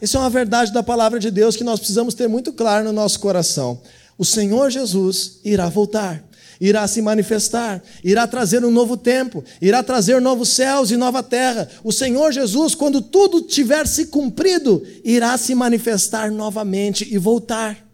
Isso 0.01 0.17
é 0.17 0.21
uma 0.21 0.31
verdade 0.31 0.73
da 0.73 0.83
palavra 0.83 1.21
de 1.21 1.31
Deus 1.31 1.57
que 1.57 1.65
nós 1.65 1.79
precisamos 1.79 2.15
ter 2.15 2.27
muito 2.27 2.53
claro 2.53 2.85
no 2.85 2.93
nosso 2.93 3.21
coração. 3.21 3.81
O 4.17 4.25
Senhor 4.25 4.71
Jesus 4.71 5.41
irá 5.45 5.69
voltar, 5.69 6.25
irá 6.59 6.89
se 6.89 7.03
manifestar, 7.03 7.83
irá 8.03 8.27
trazer 8.27 8.65
um 8.65 8.71
novo 8.71 8.97
tempo, 8.97 9.45
irá 9.61 9.83
trazer 9.83 10.21
novos 10.21 10.49
céus 10.51 10.91
e 10.91 10.97
nova 10.97 11.23
terra. 11.23 11.69
O 11.85 11.93
Senhor 11.93 12.33
Jesus, 12.33 12.75
quando 12.75 13.03
tudo 13.03 13.43
tiver 13.43 13.87
se 13.87 14.07
cumprido, 14.07 14.83
irá 15.05 15.37
se 15.37 15.55
manifestar 15.55 16.31
novamente 16.31 17.07
e 17.13 17.19
voltar. 17.19 17.87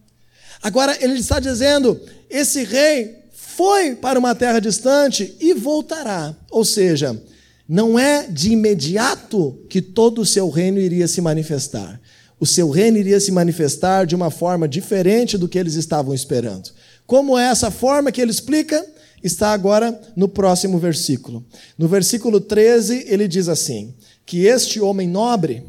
Agora, 0.63 0.97
ele 1.01 1.15
está 1.15 1.41
dizendo: 1.41 2.01
esse 2.31 2.63
rei 2.63 3.26
foi 3.57 3.95
para 3.95 4.19
uma 4.19 4.35
terra 4.35 4.61
distante 4.61 5.35
e 5.41 5.55
voltará. 5.55 6.37
Ou 6.51 6.65
seja, 6.65 7.21
não 7.67 7.99
é 7.99 8.27
de 8.29 8.53
imediato 8.53 9.59
que 9.71 9.81
todo 9.81 10.21
o 10.21 10.27
seu 10.27 10.51
reino 10.51 10.79
iria 10.79 11.09
se 11.09 11.23
manifestar. 11.23 11.99
O 12.39 12.45
seu 12.45 12.69
reino 12.69 12.99
iria 12.99 13.19
se 13.19 13.33
manifestar 13.33 14.05
de 14.05 14.15
uma 14.15 14.31
forma 14.31 14.69
diferente 14.69 15.39
do 15.39 15.49
que 15.49 15.59
eles 15.59 15.75
estavam 15.75 16.13
esperando. 16.13 16.71
Como 17.07 17.39
é 17.39 17.47
essa 17.47 17.71
forma 17.71 18.13
que 18.13 18.21
ele 18.21 18.31
explica? 18.31 18.85
Está 19.25 19.53
agora 19.53 19.99
no 20.15 20.29
próximo 20.29 20.79
versículo. 20.79 21.43
No 21.79 21.89
versículo 21.89 22.39
13, 22.41 23.07
ele 23.09 23.27
diz 23.27 23.49
assim: 23.49 23.95
que 24.27 24.45
este 24.45 24.81
homem 24.81 25.09
nobre 25.09 25.65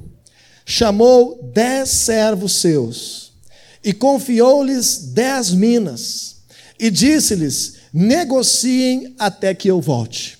chamou 0.66 1.50
dez 1.54 1.90
servos 1.90 2.60
seus 2.60 3.32
e 3.82 3.94
confiou-lhes 3.94 4.98
dez 5.14 5.52
minas, 5.52 6.36
e 6.78 6.92
disse-lhes: 6.92 7.77
negociem 7.98 9.16
até 9.18 9.56
que 9.56 9.68
eu 9.68 9.82
volte. 9.82 10.38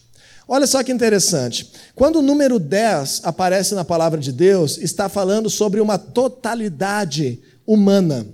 Olha 0.48 0.68
só 0.68 0.84
que 0.84 0.92
interessante. 0.92 1.72
Quando 1.96 2.18
o 2.20 2.22
número 2.22 2.60
10 2.60 3.22
aparece 3.24 3.74
na 3.74 3.84
palavra 3.84 4.20
de 4.20 4.32
Deus, 4.32 4.78
está 4.78 5.10
falando 5.10 5.50
sobre 5.50 5.82
uma 5.82 5.98
totalidade 5.98 7.42
humana. 7.66 8.28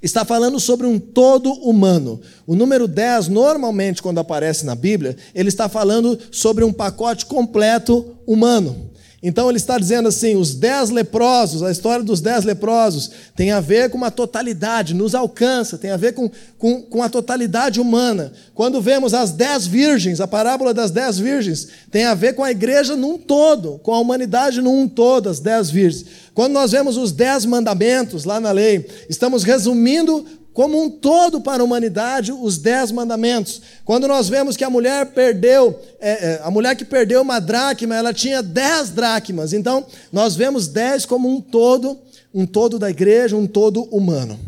Está 0.00 0.24
falando 0.24 0.60
sobre 0.60 0.86
um 0.86 0.98
todo 0.98 1.52
humano. 1.52 2.20
O 2.46 2.54
número 2.54 2.86
10, 2.86 3.28
normalmente, 3.28 4.00
quando 4.00 4.20
aparece 4.20 4.64
na 4.64 4.74
Bíblia, 4.74 5.16
ele 5.34 5.48
está 5.48 5.68
falando 5.68 6.18
sobre 6.30 6.64
um 6.64 6.72
pacote 6.72 7.26
completo 7.26 8.16
humano. 8.26 8.89
Então 9.22 9.50
ele 9.50 9.58
está 9.58 9.78
dizendo 9.78 10.08
assim: 10.08 10.34
os 10.34 10.54
dez 10.54 10.88
leprosos, 10.88 11.62
a 11.62 11.70
história 11.70 12.02
dos 12.02 12.20
dez 12.20 12.44
leprosos, 12.44 13.10
tem 13.36 13.50
a 13.50 13.60
ver 13.60 13.90
com 13.90 13.98
uma 13.98 14.10
totalidade, 14.10 14.94
nos 14.94 15.14
alcança, 15.14 15.76
tem 15.76 15.90
a 15.90 15.96
ver 15.96 16.14
com, 16.14 16.30
com, 16.58 16.80
com 16.82 17.02
a 17.02 17.08
totalidade 17.08 17.80
humana. 17.80 18.32
Quando 18.54 18.80
vemos 18.80 19.12
as 19.12 19.30
dez 19.32 19.66
virgens, 19.66 20.20
a 20.20 20.26
parábola 20.26 20.72
das 20.72 20.90
dez 20.90 21.18
virgens, 21.18 21.68
tem 21.90 22.04
a 22.04 22.14
ver 22.14 22.34
com 22.34 22.42
a 22.42 22.50
igreja 22.50 22.96
num 22.96 23.18
todo, 23.18 23.78
com 23.82 23.92
a 23.92 24.00
humanidade 24.00 24.62
num 24.62 24.88
todo, 24.88 25.28
as 25.28 25.38
dez 25.38 25.70
virgens. 25.70 26.06
Quando 26.32 26.52
nós 26.52 26.72
vemos 26.72 26.96
os 26.96 27.12
dez 27.12 27.44
mandamentos 27.44 28.24
lá 28.24 28.40
na 28.40 28.52
lei, 28.52 28.86
estamos 29.08 29.42
resumindo 29.42 30.24
como 30.52 30.82
um 30.82 30.90
todo 30.90 31.40
para 31.40 31.62
a 31.62 31.64
humanidade 31.64 32.32
os 32.32 32.58
dez 32.58 32.90
mandamentos. 32.90 33.62
Quando 33.84 34.08
nós 34.08 34.28
vemos 34.28 34.56
que 34.56 34.64
a 34.64 34.70
mulher 34.70 35.06
perdeu, 35.06 35.78
é, 36.00 36.10
é, 36.10 36.40
a 36.42 36.50
mulher 36.50 36.74
que 36.76 36.84
perdeu 36.84 37.22
uma 37.22 37.38
dracma, 37.38 37.94
ela 37.94 38.12
tinha 38.12 38.42
dez 38.42 38.90
dracmas. 38.90 39.52
Então, 39.52 39.86
nós 40.12 40.34
vemos 40.34 40.66
dez 40.66 41.06
como 41.06 41.28
um 41.28 41.40
todo, 41.40 41.98
um 42.34 42.46
todo 42.46 42.78
da 42.78 42.90
igreja, 42.90 43.36
um 43.36 43.46
todo 43.46 43.84
humano. 43.84 44.38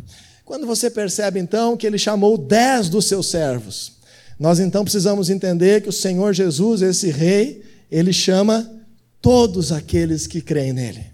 Quando 0.44 0.66
você 0.66 0.90
percebe 0.90 1.38
então 1.38 1.76
que 1.76 1.86
ele 1.86 1.98
chamou 1.98 2.36
dez 2.36 2.88
dos 2.88 3.06
seus 3.06 3.30
servos, 3.30 3.92
nós 4.38 4.58
então 4.58 4.82
precisamos 4.82 5.30
entender 5.30 5.82
que 5.82 5.88
o 5.88 5.92
Senhor 5.92 6.34
Jesus, 6.34 6.82
esse 6.82 7.10
rei, 7.10 7.62
ele 7.90 8.12
chama 8.12 8.68
todos 9.20 9.70
aqueles 9.70 10.26
que 10.26 10.40
creem 10.40 10.72
nele. 10.72 11.06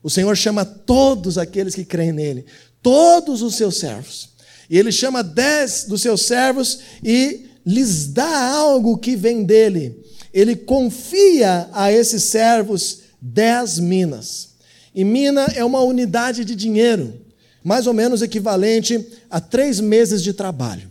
O 0.00 0.08
Senhor 0.08 0.36
chama 0.36 0.64
todos 0.64 1.38
aqueles 1.38 1.74
que 1.74 1.84
creem 1.84 2.12
nele 2.12 2.44
todos 2.82 3.42
os 3.42 3.54
seus 3.54 3.78
servos. 3.78 4.30
E 4.68 4.78
ele 4.78 4.90
chama 4.90 5.22
dez 5.22 5.84
dos 5.84 6.02
seus 6.02 6.22
servos 6.22 6.80
e 7.02 7.46
lhes 7.64 8.06
dá 8.06 8.48
algo 8.50 8.98
que 8.98 9.14
vem 9.14 9.44
dele. 9.44 10.02
Ele 10.32 10.56
confia 10.56 11.68
a 11.72 11.92
esses 11.92 12.24
servos 12.24 13.00
dez 13.20 13.78
minas. 13.78 14.48
E 14.94 15.04
mina 15.04 15.46
é 15.54 15.64
uma 15.64 15.80
unidade 15.80 16.44
de 16.44 16.54
dinheiro, 16.54 17.14
mais 17.62 17.86
ou 17.86 17.94
menos 17.94 18.20
equivalente 18.20 19.06
a 19.30 19.40
três 19.40 19.78
meses 19.78 20.22
de 20.22 20.32
trabalho. 20.32 20.90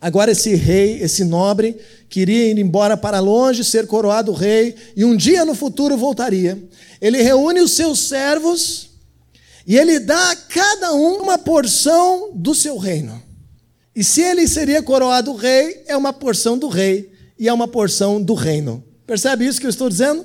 Agora, 0.00 0.32
esse 0.32 0.54
rei, 0.56 1.00
esse 1.00 1.24
nobre, 1.24 1.76
queria 2.08 2.50
ir 2.50 2.58
embora 2.58 2.96
para 2.96 3.20
longe, 3.20 3.62
ser 3.62 3.86
coroado 3.86 4.32
rei, 4.32 4.74
e 4.96 5.04
um 5.04 5.16
dia 5.16 5.44
no 5.44 5.54
futuro 5.54 5.96
voltaria. 5.96 6.58
Ele 7.00 7.22
reúne 7.22 7.60
os 7.60 7.70
seus 7.70 8.00
servos 8.00 8.91
e 9.66 9.76
ele 9.76 9.98
dá 9.98 10.30
a 10.30 10.36
cada 10.36 10.92
um 10.92 11.22
uma 11.22 11.38
porção 11.38 12.30
do 12.34 12.54
seu 12.54 12.76
reino. 12.78 13.22
E 13.94 14.02
se 14.02 14.22
ele 14.22 14.48
seria 14.48 14.82
coroado 14.82 15.34
rei, 15.34 15.82
é 15.86 15.96
uma 15.96 16.12
porção 16.12 16.56
do 16.56 16.68
rei 16.68 17.12
e 17.38 17.48
é 17.48 17.52
uma 17.52 17.68
porção 17.68 18.20
do 18.22 18.34
reino. 18.34 18.82
Percebe 19.06 19.46
isso 19.46 19.60
que 19.60 19.66
eu 19.66 19.70
estou 19.70 19.88
dizendo? 19.88 20.24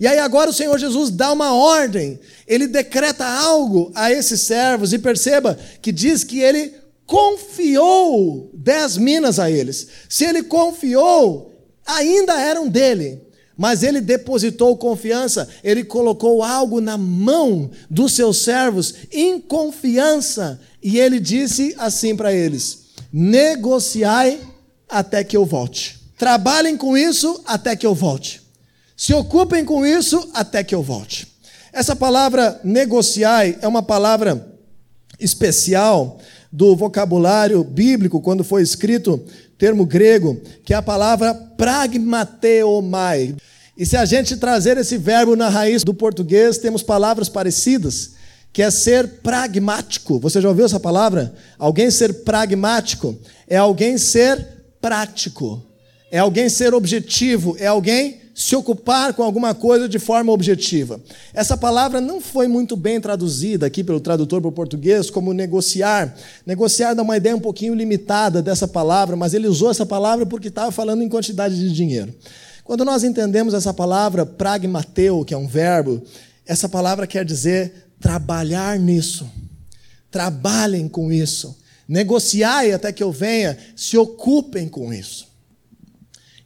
E 0.00 0.06
aí 0.06 0.18
agora 0.18 0.50
o 0.50 0.52
Senhor 0.52 0.78
Jesus 0.78 1.10
dá 1.10 1.30
uma 1.30 1.54
ordem, 1.54 2.18
ele 2.46 2.66
decreta 2.66 3.24
algo 3.24 3.92
a 3.94 4.10
esses 4.10 4.40
servos, 4.40 4.92
e 4.92 4.98
perceba 4.98 5.56
que 5.80 5.92
diz 5.92 6.24
que 6.24 6.40
ele 6.40 6.74
confiou 7.06 8.50
dez 8.54 8.96
minas 8.96 9.38
a 9.38 9.50
eles. 9.50 9.86
Se 10.08 10.24
ele 10.24 10.42
confiou, 10.42 11.52
ainda 11.86 12.40
eram 12.40 12.68
dele. 12.68 13.20
Mas 13.56 13.82
ele 13.82 14.00
depositou 14.00 14.76
confiança, 14.76 15.48
ele 15.62 15.84
colocou 15.84 16.42
algo 16.42 16.80
na 16.80 16.96
mão 16.96 17.70
dos 17.90 18.14
seus 18.14 18.38
servos 18.38 18.94
em 19.12 19.38
confiança, 19.38 20.60
e 20.82 20.98
ele 20.98 21.20
disse 21.20 21.74
assim 21.78 22.16
para 22.16 22.32
eles: 22.32 22.86
negociai 23.12 24.40
até 24.88 25.22
que 25.22 25.36
eu 25.36 25.44
volte. 25.44 26.00
Trabalhem 26.18 26.76
com 26.76 26.96
isso 26.96 27.42
até 27.44 27.76
que 27.76 27.86
eu 27.86 27.94
volte. 27.94 28.40
Se 28.96 29.12
ocupem 29.12 29.64
com 29.64 29.84
isso 29.84 30.30
até 30.32 30.62
que 30.62 30.74
eu 30.74 30.82
volte. 30.82 31.26
Essa 31.72 31.96
palavra 31.96 32.60
negociai 32.62 33.58
é 33.60 33.66
uma 33.66 33.82
palavra 33.82 34.54
especial 35.18 36.18
do 36.52 36.76
vocabulário 36.76 37.64
bíblico 37.64 38.20
quando 38.20 38.44
foi 38.44 38.62
escrito 38.62 39.24
termo 39.62 39.86
grego, 39.86 40.42
que 40.64 40.74
é 40.74 40.76
a 40.76 40.82
palavra 40.82 41.32
pragmateomai. 41.32 43.36
E 43.78 43.86
se 43.86 43.96
a 43.96 44.04
gente 44.04 44.36
trazer 44.36 44.76
esse 44.76 44.98
verbo 44.98 45.36
na 45.36 45.48
raiz 45.48 45.84
do 45.84 45.94
português, 45.94 46.58
temos 46.58 46.82
palavras 46.82 47.28
parecidas, 47.28 48.14
que 48.52 48.60
é 48.60 48.72
ser 48.72 49.20
pragmático. 49.22 50.18
Você 50.18 50.40
já 50.40 50.48
ouviu 50.48 50.64
essa 50.64 50.80
palavra? 50.80 51.32
Alguém 51.56 51.92
ser 51.92 52.24
pragmático 52.24 53.16
é 53.46 53.56
alguém 53.56 53.96
ser 53.98 54.44
prático, 54.80 55.62
é 56.10 56.18
alguém 56.18 56.48
ser 56.48 56.74
objetivo, 56.74 57.54
é 57.56 57.68
alguém 57.68 58.20
se 58.34 58.56
ocupar 58.56 59.12
com 59.12 59.22
alguma 59.22 59.54
coisa 59.54 59.88
de 59.88 59.98
forma 59.98 60.32
objetiva. 60.32 61.00
Essa 61.34 61.56
palavra 61.56 62.00
não 62.00 62.20
foi 62.20 62.48
muito 62.48 62.76
bem 62.76 63.00
traduzida 63.00 63.66
aqui 63.66 63.84
pelo 63.84 64.00
tradutor 64.00 64.40
para 64.40 64.48
o 64.48 64.52
português 64.52 65.10
como 65.10 65.32
negociar. 65.34 66.14
Negociar 66.46 66.94
dá 66.94 67.02
uma 67.02 67.16
ideia 67.16 67.36
um 67.36 67.40
pouquinho 67.40 67.74
limitada 67.74 68.40
dessa 68.40 68.66
palavra, 68.66 69.16
mas 69.16 69.34
ele 69.34 69.46
usou 69.46 69.70
essa 69.70 69.84
palavra 69.84 70.24
porque 70.24 70.48
estava 70.48 70.70
falando 70.72 71.02
em 71.02 71.08
quantidade 71.08 71.58
de 71.58 71.72
dinheiro. 71.72 72.14
Quando 72.64 72.84
nós 72.84 73.04
entendemos 73.04 73.54
essa 73.54 73.74
palavra 73.74 74.24
pragmateu, 74.24 75.24
que 75.24 75.34
é 75.34 75.36
um 75.36 75.48
verbo, 75.48 76.02
essa 76.46 76.68
palavra 76.68 77.06
quer 77.06 77.24
dizer 77.24 77.88
trabalhar 78.00 78.78
nisso. 78.78 79.28
Trabalhem 80.10 80.88
com 80.88 81.12
isso. 81.12 81.56
Negociai 81.86 82.72
até 82.72 82.92
que 82.92 83.02
eu 83.02 83.12
venha, 83.12 83.58
se 83.76 83.98
ocupem 83.98 84.68
com 84.68 84.92
isso. 84.92 85.31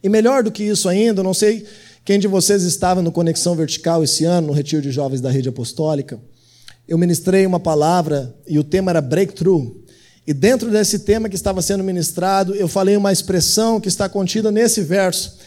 E 0.03 0.09
melhor 0.09 0.43
do 0.43 0.51
que 0.51 0.63
isso 0.63 0.87
ainda, 0.87 1.23
não 1.23 1.33
sei 1.33 1.65
quem 2.05 2.19
de 2.19 2.27
vocês 2.27 2.63
estava 2.63 3.01
no 3.01 3.11
Conexão 3.11 3.55
Vertical 3.55 4.03
esse 4.03 4.23
ano, 4.23 4.47
no 4.47 4.53
Retiro 4.53 4.81
de 4.81 4.91
Jovens 4.91 5.19
da 5.19 5.29
Rede 5.29 5.49
Apostólica. 5.49 6.19
Eu 6.87 6.97
ministrei 6.97 7.45
uma 7.45 7.59
palavra 7.59 8.33
e 8.47 8.57
o 8.57 8.63
tema 8.63 8.91
era 8.91 9.01
breakthrough. 9.01 9.83
E 10.25 10.33
dentro 10.33 10.71
desse 10.71 10.99
tema 10.99 11.27
que 11.27 11.35
estava 11.35 11.61
sendo 11.61 11.83
ministrado, 11.83 12.55
eu 12.55 12.67
falei 12.67 12.95
uma 12.95 13.11
expressão 13.11 13.79
que 13.79 13.87
está 13.87 14.07
contida 14.07 14.51
nesse 14.51 14.81
verso, 14.81 15.37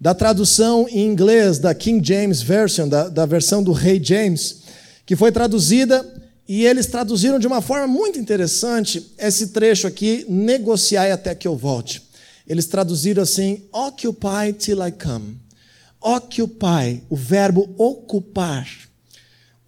da 0.00 0.14
tradução 0.14 0.88
em 0.88 1.06
inglês 1.06 1.58
da 1.58 1.74
King 1.74 2.04
James 2.06 2.40
Version, 2.42 2.88
da, 2.88 3.08
da 3.08 3.26
versão 3.26 3.62
do 3.62 3.72
Rei 3.72 4.00
James, 4.02 4.62
que 5.04 5.16
foi 5.16 5.30
traduzida 5.32 6.04
e 6.48 6.64
eles 6.64 6.86
traduziram 6.86 7.38
de 7.38 7.46
uma 7.46 7.60
forma 7.60 7.86
muito 7.86 8.18
interessante 8.18 9.12
esse 9.18 9.48
trecho 9.48 9.86
aqui, 9.86 10.24
negociai 10.28 11.12
até 11.12 11.34
que 11.34 11.46
eu 11.46 11.54
volte. 11.54 12.07
Eles 12.48 12.66
traduziram 12.66 13.22
assim: 13.22 13.62
Occupy 13.72 14.52
till 14.58 14.84
I 14.84 14.90
come. 14.90 15.36
Occupy, 16.00 17.02
o 17.10 17.16
verbo 17.16 17.68
ocupar. 17.76 18.66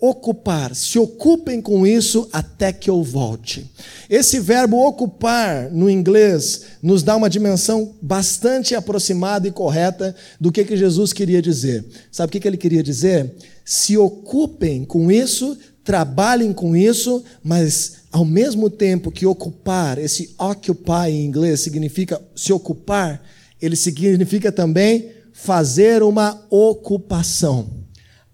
Ocupar, 0.03 0.75
se 0.75 0.99
ocupem 0.99 1.61
com 1.61 1.87
isso 1.87 2.27
até 2.33 2.73
que 2.73 2.89
eu 2.89 3.03
volte. 3.03 3.71
Esse 4.09 4.41
verbo 4.41 4.79
ocupar 4.79 5.71
no 5.71 5.91
inglês 5.91 6.63
nos 6.83 7.03
dá 7.03 7.15
uma 7.15 7.29
dimensão 7.29 7.95
bastante 8.01 8.75
aproximada 8.75 9.47
e 9.47 9.51
correta 9.51 10.17
do 10.41 10.51
que, 10.51 10.65
que 10.65 10.75
Jesus 10.75 11.13
queria 11.13 11.43
dizer. 11.43 11.85
Sabe 12.11 12.31
o 12.31 12.33
que, 12.33 12.41
que 12.41 12.49
ele 12.49 12.57
queria 12.57 12.83
dizer? 12.83 13.35
Se 13.63 13.99
ocupem 13.99 14.87
com 14.87 15.11
isso, 15.13 15.59
trabalhem 15.85 16.55
com 16.55 16.75
isso, 16.75 17.23
mas 17.45 18.00
ao 18.13 18.25
mesmo 18.25 18.69
tempo 18.69 19.11
que 19.11 19.25
ocupar, 19.25 19.99
esse 19.99 20.35
occupy 20.37 21.11
em 21.11 21.25
inglês 21.25 21.61
significa 21.61 22.21
se 22.35 22.53
ocupar, 22.53 23.23
ele 23.61 23.77
significa 23.77 24.51
também 24.51 25.11
fazer 25.33 26.03
uma 26.03 26.45
ocupação, 26.51 27.71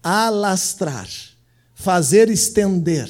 alastrar, 0.01 1.07
fazer 1.75 2.29
estender. 2.29 3.07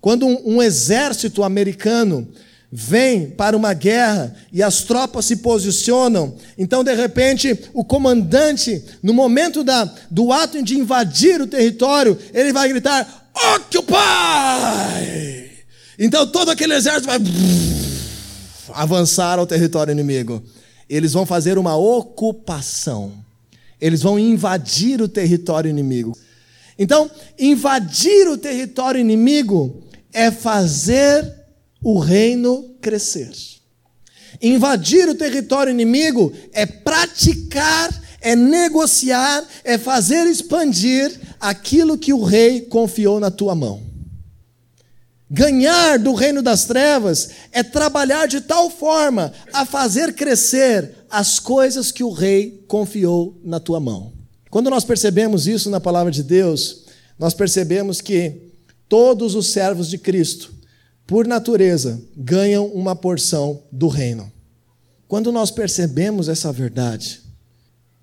Quando 0.00 0.26
um, 0.26 0.56
um 0.56 0.62
exército 0.62 1.44
americano 1.44 2.28
vem 2.70 3.30
para 3.30 3.56
uma 3.56 3.72
guerra 3.74 4.34
e 4.50 4.62
as 4.62 4.82
tropas 4.82 5.26
se 5.26 5.36
posicionam. 5.36 6.34
Então, 6.56 6.82
de 6.82 6.94
repente, 6.94 7.56
o 7.74 7.84
comandante, 7.84 8.82
no 9.02 9.12
momento 9.12 9.62
da, 9.62 9.84
do 10.10 10.32
ato 10.32 10.60
de 10.62 10.78
invadir 10.78 11.40
o 11.40 11.46
território, 11.46 12.18
ele 12.32 12.52
vai 12.52 12.68
gritar: 12.68 13.30
Occupy! 13.54 15.41
Então 16.04 16.26
todo 16.26 16.50
aquele 16.50 16.74
exército 16.74 17.06
vai 17.06 17.18
avançar 18.74 19.38
ao 19.38 19.46
território 19.46 19.92
inimigo. 19.92 20.42
Eles 20.88 21.12
vão 21.12 21.24
fazer 21.24 21.58
uma 21.58 21.76
ocupação. 21.76 23.12
Eles 23.80 24.02
vão 24.02 24.18
invadir 24.18 25.00
o 25.00 25.06
território 25.06 25.68
inimigo. 25.68 26.18
Então, 26.76 27.08
invadir 27.38 28.26
o 28.28 28.36
território 28.36 29.00
inimigo 29.00 29.80
é 30.12 30.28
fazer 30.32 31.24
o 31.80 32.00
reino 32.00 32.74
crescer. 32.80 33.30
Invadir 34.42 35.08
o 35.08 35.14
território 35.14 35.70
inimigo 35.70 36.32
é 36.52 36.66
praticar, 36.66 37.90
é 38.20 38.34
negociar, 38.34 39.44
é 39.62 39.78
fazer 39.78 40.26
expandir 40.26 41.12
aquilo 41.38 41.96
que 41.96 42.12
o 42.12 42.24
rei 42.24 42.62
confiou 42.62 43.20
na 43.20 43.30
tua 43.30 43.54
mão. 43.54 43.91
Ganhar 45.34 45.98
do 45.98 46.12
reino 46.12 46.42
das 46.42 46.66
trevas 46.66 47.30
é 47.52 47.62
trabalhar 47.62 48.28
de 48.28 48.42
tal 48.42 48.68
forma 48.68 49.32
a 49.50 49.64
fazer 49.64 50.12
crescer 50.12 50.94
as 51.08 51.38
coisas 51.38 51.90
que 51.90 52.04
o 52.04 52.12
rei 52.12 52.62
confiou 52.68 53.40
na 53.42 53.58
tua 53.58 53.80
mão. 53.80 54.12
Quando 54.50 54.68
nós 54.68 54.84
percebemos 54.84 55.46
isso 55.46 55.70
na 55.70 55.80
palavra 55.80 56.12
de 56.12 56.22
Deus, 56.22 56.82
nós 57.18 57.32
percebemos 57.32 58.02
que 58.02 58.52
todos 58.86 59.34
os 59.34 59.46
servos 59.46 59.88
de 59.88 59.96
Cristo, 59.96 60.52
por 61.06 61.26
natureza, 61.26 61.98
ganham 62.14 62.66
uma 62.66 62.94
porção 62.94 63.62
do 63.72 63.88
reino. 63.88 64.30
Quando 65.08 65.32
nós 65.32 65.50
percebemos 65.50 66.28
essa 66.28 66.52
verdade, 66.52 67.22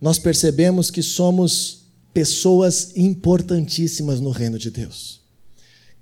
nós 0.02 0.18
percebemos 0.18 0.90
que 0.90 1.04
somos 1.04 1.84
pessoas 2.12 2.92
importantíssimas 2.96 4.20
no 4.20 4.32
reino 4.32 4.58
de 4.58 4.72
Deus. 4.72 5.19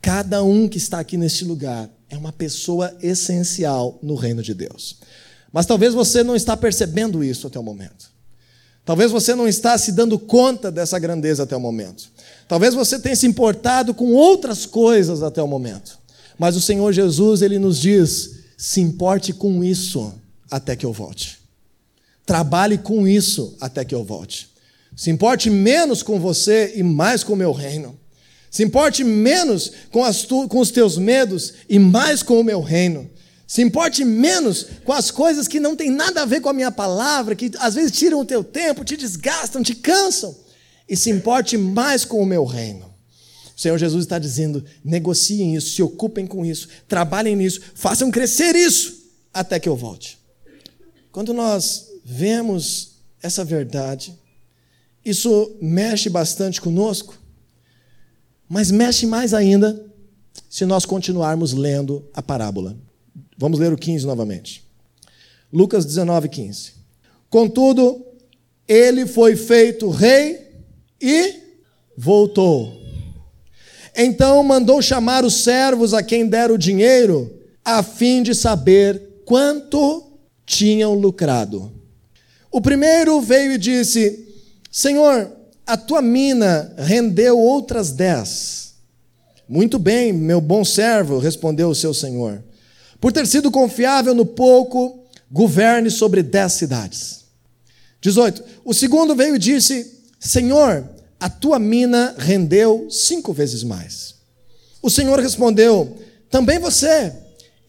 Cada 0.01 0.43
um 0.43 0.67
que 0.67 0.77
está 0.77 0.99
aqui 0.99 1.17
neste 1.17 1.43
lugar 1.43 1.89
é 2.09 2.17
uma 2.17 2.31
pessoa 2.31 2.95
essencial 3.01 3.99
no 4.01 4.15
reino 4.15 4.41
de 4.41 4.53
Deus. 4.53 4.97
Mas 5.51 5.65
talvez 5.65 5.93
você 5.93 6.23
não 6.23 6.35
está 6.35 6.55
percebendo 6.55 7.23
isso 7.23 7.47
até 7.47 7.59
o 7.59 7.63
momento. 7.63 8.11
Talvez 8.85 9.11
você 9.11 9.35
não 9.35 9.47
está 9.47 9.77
se 9.77 9.91
dando 9.91 10.17
conta 10.17 10.71
dessa 10.71 10.97
grandeza 10.97 11.43
até 11.43 11.55
o 11.55 11.59
momento. 11.59 12.09
Talvez 12.47 12.73
você 12.73 12.97
tenha 12.97 13.15
se 13.15 13.27
importado 13.27 13.93
com 13.93 14.13
outras 14.13 14.65
coisas 14.65 15.21
até 15.21 15.41
o 15.41 15.47
momento. 15.47 15.99
Mas 16.39 16.55
o 16.55 16.61
Senhor 16.61 16.93
Jesus, 16.93 17.41
ele 17.41 17.59
nos 17.59 17.79
diz: 17.79 18.37
se 18.57 18.79
importe 18.79 19.33
com 19.33 19.61
isso 19.63 20.13
até 20.49 20.75
que 20.75 20.85
eu 20.85 20.93
volte. 20.93 21.37
Trabalhe 22.25 22.77
com 22.77 23.07
isso 23.07 23.55
até 23.59 23.83
que 23.83 23.95
eu 23.95 24.03
volte. 24.03 24.49
Se 24.95 25.09
importe 25.09 25.49
menos 25.49 26.01
com 26.01 26.19
você 26.19 26.73
e 26.75 26.83
mais 26.83 27.23
com 27.23 27.33
o 27.33 27.37
meu 27.37 27.51
reino. 27.51 27.97
Se 28.57 28.63
importe 28.63 29.03
menos 29.03 29.71
com, 29.91 30.01
tu, 30.27 30.47
com 30.47 30.57
os 30.57 30.71
teus 30.71 30.97
medos 30.97 31.53
e 31.69 31.77
mais 31.77 32.23
com 32.23 32.39
o 32.39 32.43
meu 32.43 32.59
reino. 32.59 33.07
Se 33.45 33.61
importe 33.61 34.03
menos 34.03 34.65
com 34.83 34.91
as 34.91 35.11
coisas 35.11 35.47
que 35.47 35.59
não 35.59 35.75
têm 35.75 35.91
nada 35.91 36.23
a 36.23 36.25
ver 36.25 36.41
com 36.41 36.49
a 36.49 36.53
minha 36.53 36.71
palavra, 36.71 37.35
que 37.35 37.51
às 37.59 37.75
vezes 37.75 37.91
tiram 37.91 38.19
o 38.19 38.25
teu 38.25 38.43
tempo, 38.43 38.83
te 38.83 38.97
desgastam, 38.97 39.61
te 39.61 39.75
cansam. 39.75 40.35
E 40.89 40.97
se 40.97 41.11
importe 41.11 41.55
mais 41.55 42.03
com 42.03 42.19
o 42.19 42.25
meu 42.25 42.45
reino. 42.45 42.91
O 43.55 43.61
Senhor 43.61 43.77
Jesus 43.77 44.05
está 44.05 44.17
dizendo: 44.17 44.65
negociem 44.83 45.55
isso, 45.55 45.75
se 45.75 45.83
ocupem 45.83 46.25
com 46.25 46.43
isso, 46.43 46.67
trabalhem 46.87 47.35
nisso, 47.35 47.61
façam 47.75 48.09
crescer 48.09 48.55
isso 48.55 49.03
até 49.31 49.59
que 49.59 49.69
eu 49.69 49.75
volte. 49.75 50.17
Quando 51.11 51.31
nós 51.31 51.89
vemos 52.03 52.93
essa 53.21 53.45
verdade, 53.45 54.17
isso 55.05 55.55
mexe 55.61 56.09
bastante 56.09 56.59
conosco, 56.59 57.26
mas 58.47 58.71
mexe 58.71 59.05
mais 59.05 59.33
ainda 59.33 59.85
se 60.49 60.65
nós 60.65 60.85
continuarmos 60.85 61.53
lendo 61.53 62.07
a 62.13 62.21
parábola. 62.21 62.77
Vamos 63.37 63.59
ler 63.59 63.73
o 63.73 63.77
15 63.77 64.05
novamente. 64.05 64.65
Lucas 65.51 65.85
19, 65.85 66.29
15. 66.29 66.73
Contudo, 67.29 68.05
ele 68.67 69.05
foi 69.05 69.35
feito 69.35 69.89
rei 69.89 70.47
e 71.01 71.35
voltou. 71.95 72.81
Então 73.95 74.43
mandou 74.43 74.81
chamar 74.81 75.25
os 75.25 75.43
servos 75.43 75.93
a 75.93 76.03
quem 76.03 76.27
deram 76.27 76.55
o 76.55 76.57
dinheiro, 76.57 77.33
a 77.65 77.81
fim 77.81 78.21
de 78.21 78.35
saber 78.35 79.21
quanto 79.25 80.11
tinham 80.45 80.93
lucrado. 80.93 81.71
O 82.51 82.61
primeiro 82.61 83.19
veio 83.21 83.53
e 83.53 83.57
disse: 83.57 84.27
Senhor, 84.71 85.31
a 85.67 85.75
tua 85.75 86.01
mina 86.01 86.73
rendeu 86.77 87.37
outras 87.37 87.91
dez. 87.91 88.73
Muito 89.47 89.77
bem, 89.77 90.13
meu 90.13 90.39
bom 90.39 90.63
servo, 90.63 91.19
respondeu 91.19 91.69
o 91.69 91.75
seu 91.75 91.93
senhor. 91.93 92.41
Por 93.01 93.11
ter 93.11 93.27
sido 93.27 93.51
confiável 93.51 94.15
no 94.15 94.25
pouco, 94.25 95.03
governe 95.29 95.91
sobre 95.91 96.23
dez 96.23 96.53
cidades. 96.53 97.25
18. 98.01 98.43
O 98.63 98.73
segundo 98.73 99.13
veio 99.13 99.35
e 99.35 99.39
disse: 99.39 99.99
Senhor, 100.17 100.87
a 101.19 101.29
tua 101.29 101.59
mina 101.59 102.15
rendeu 102.17 102.87
cinco 102.89 103.33
vezes 103.33 103.63
mais. 103.63 104.15
O 104.81 104.89
Senhor 104.89 105.19
respondeu: 105.19 105.97
Também 106.29 106.59
você 106.59 107.13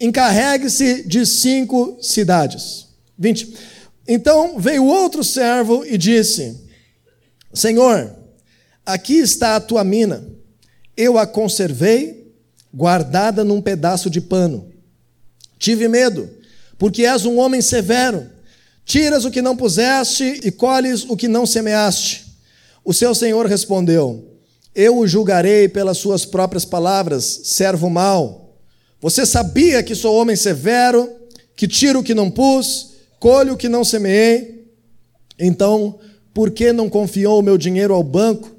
encarregue-se 0.00 1.02
de 1.02 1.26
cinco 1.26 1.98
cidades. 2.00 2.86
20. 3.18 3.54
Então 4.06 4.58
veio 4.58 4.84
outro 4.84 5.24
servo 5.24 5.84
e 5.84 5.98
disse: 5.98 6.67
Senhor, 7.52 8.14
aqui 8.84 9.18
está 9.18 9.56
a 9.56 9.60
tua 9.60 9.82
mina. 9.84 10.24
Eu 10.96 11.16
a 11.18 11.26
conservei, 11.26 12.32
guardada 12.72 13.44
num 13.44 13.60
pedaço 13.60 14.10
de 14.10 14.20
pano. 14.20 14.70
Tive 15.58 15.88
medo, 15.88 16.28
porque 16.76 17.04
és 17.04 17.24
um 17.24 17.38
homem 17.38 17.60
severo. 17.60 18.28
Tiras 18.84 19.24
o 19.24 19.30
que 19.30 19.42
não 19.42 19.56
puseste 19.56 20.40
e 20.44 20.50
colhes 20.50 21.04
o 21.08 21.16
que 21.16 21.28
não 21.28 21.44
semeaste. 21.44 22.26
O 22.84 22.94
seu 22.94 23.14
senhor 23.14 23.46
respondeu: 23.46 24.38
Eu 24.74 24.98
o 24.98 25.06
julgarei 25.06 25.68
pelas 25.68 25.98
suas 25.98 26.24
próprias 26.24 26.64
palavras, 26.64 27.42
servo 27.44 27.90
mau. 27.90 28.56
Você 29.00 29.24
sabia 29.24 29.82
que 29.82 29.94
sou 29.94 30.16
homem 30.16 30.34
severo, 30.34 31.08
que 31.54 31.68
tiro 31.68 32.00
o 32.00 32.02
que 32.02 32.14
não 32.14 32.30
pus, 32.30 32.94
colho 33.20 33.54
o 33.54 33.56
que 33.56 33.68
não 33.68 33.84
semeei? 33.84 34.66
Então, 35.38 35.98
por 36.38 36.52
que 36.52 36.72
não 36.72 36.88
confiou 36.88 37.40
o 37.40 37.42
meu 37.42 37.58
dinheiro 37.58 37.92
ao 37.92 38.04
banco? 38.04 38.54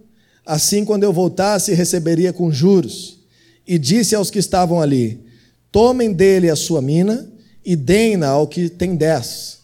Assim, 0.46 0.84
quando 0.84 1.06
eu 1.06 1.14
voltasse, 1.14 1.74
receberia 1.74 2.34
com 2.34 2.52
juros. 2.52 3.20
E 3.66 3.80
disse 3.80 4.14
aos 4.14 4.30
que 4.30 4.38
estavam 4.38 4.82
ali: 4.82 5.24
Tomem 5.72 6.12
dele 6.12 6.50
a 6.50 6.58
sua 6.58 6.82
mina 6.82 7.32
e 7.64 7.78
deem-na 7.78 8.28
ao 8.28 8.50
que 8.50 8.68
tem 8.68 8.98
dez. 8.98 9.60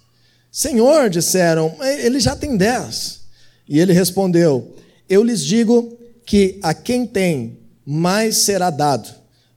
Senhor, 0.49 1.09
disseram, 1.09 1.75
ele 2.01 2.21
já 2.21 2.37
tem 2.37 2.55
dez. 2.55 3.19
E 3.67 3.81
ele 3.81 3.91
respondeu: 3.91 4.73
Eu 5.09 5.21
lhes 5.21 5.43
digo 5.43 5.97
que 6.25 6.57
a 6.63 6.73
quem 6.73 7.05
tem, 7.05 7.59
mais 7.85 8.37
será 8.37 8.69
dado 8.69 9.09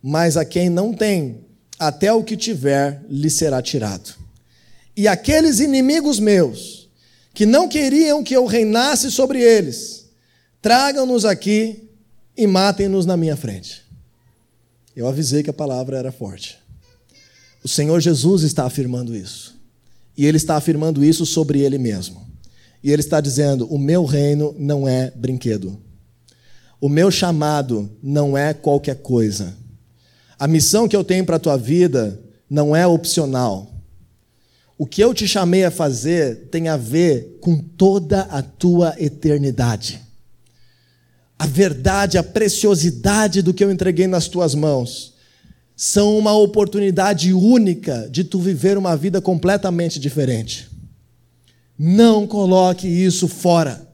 mas 0.02 0.36
a 0.36 0.44
quem 0.44 0.68
não 0.68 0.92
tem, 0.92 1.44
até 1.78 2.12
o 2.12 2.22
que 2.22 2.36
tiver 2.36 3.04
lhe 3.08 3.30
será 3.30 3.60
tirado. 3.60 4.14
E 4.96 5.06
aqueles 5.06 5.60
inimigos 5.60 6.18
meus, 6.18 6.77
que 7.38 7.46
não 7.46 7.68
queriam 7.68 8.24
que 8.24 8.34
eu 8.34 8.46
reinasse 8.46 9.12
sobre 9.12 9.40
eles, 9.40 10.06
tragam-nos 10.60 11.24
aqui 11.24 11.88
e 12.36 12.48
matem-nos 12.48 13.06
na 13.06 13.16
minha 13.16 13.36
frente. 13.36 13.84
Eu 14.96 15.06
avisei 15.06 15.44
que 15.44 15.48
a 15.48 15.52
palavra 15.52 15.96
era 15.96 16.10
forte. 16.10 16.58
O 17.62 17.68
Senhor 17.68 18.00
Jesus 18.00 18.42
está 18.42 18.64
afirmando 18.64 19.14
isso. 19.14 19.56
E 20.16 20.26
ele 20.26 20.36
está 20.36 20.56
afirmando 20.56 21.04
isso 21.04 21.24
sobre 21.24 21.60
ele 21.60 21.78
mesmo. 21.78 22.26
E 22.82 22.90
ele 22.90 23.02
está 23.02 23.20
dizendo: 23.20 23.72
o 23.72 23.78
meu 23.78 24.04
reino 24.04 24.52
não 24.58 24.88
é 24.88 25.12
brinquedo. 25.12 25.80
O 26.80 26.88
meu 26.88 27.08
chamado 27.08 27.88
não 28.02 28.36
é 28.36 28.52
qualquer 28.52 28.96
coisa. 28.96 29.56
A 30.36 30.48
missão 30.48 30.88
que 30.88 30.96
eu 30.96 31.04
tenho 31.04 31.24
para 31.24 31.36
a 31.36 31.38
tua 31.38 31.56
vida 31.56 32.20
não 32.50 32.74
é 32.74 32.84
opcional. 32.84 33.77
O 34.78 34.86
que 34.86 35.02
eu 35.02 35.12
te 35.12 35.26
chamei 35.26 35.64
a 35.64 35.70
fazer 35.72 36.46
tem 36.52 36.68
a 36.68 36.76
ver 36.76 37.38
com 37.40 37.58
toda 37.58 38.20
a 38.22 38.40
tua 38.40 38.94
eternidade. 38.96 40.00
A 41.36 41.46
verdade, 41.46 42.16
a 42.16 42.22
preciosidade 42.22 43.42
do 43.42 43.52
que 43.52 43.64
eu 43.64 43.72
entreguei 43.72 44.06
nas 44.06 44.28
tuas 44.28 44.54
mãos 44.54 45.14
são 45.76 46.16
uma 46.16 46.32
oportunidade 46.32 47.32
única 47.32 48.08
de 48.08 48.22
tu 48.22 48.38
viver 48.38 48.78
uma 48.78 48.96
vida 48.96 49.20
completamente 49.20 49.98
diferente. 49.98 50.68
Não 51.76 52.26
coloque 52.26 52.86
isso 52.86 53.26
fora. 53.26 53.86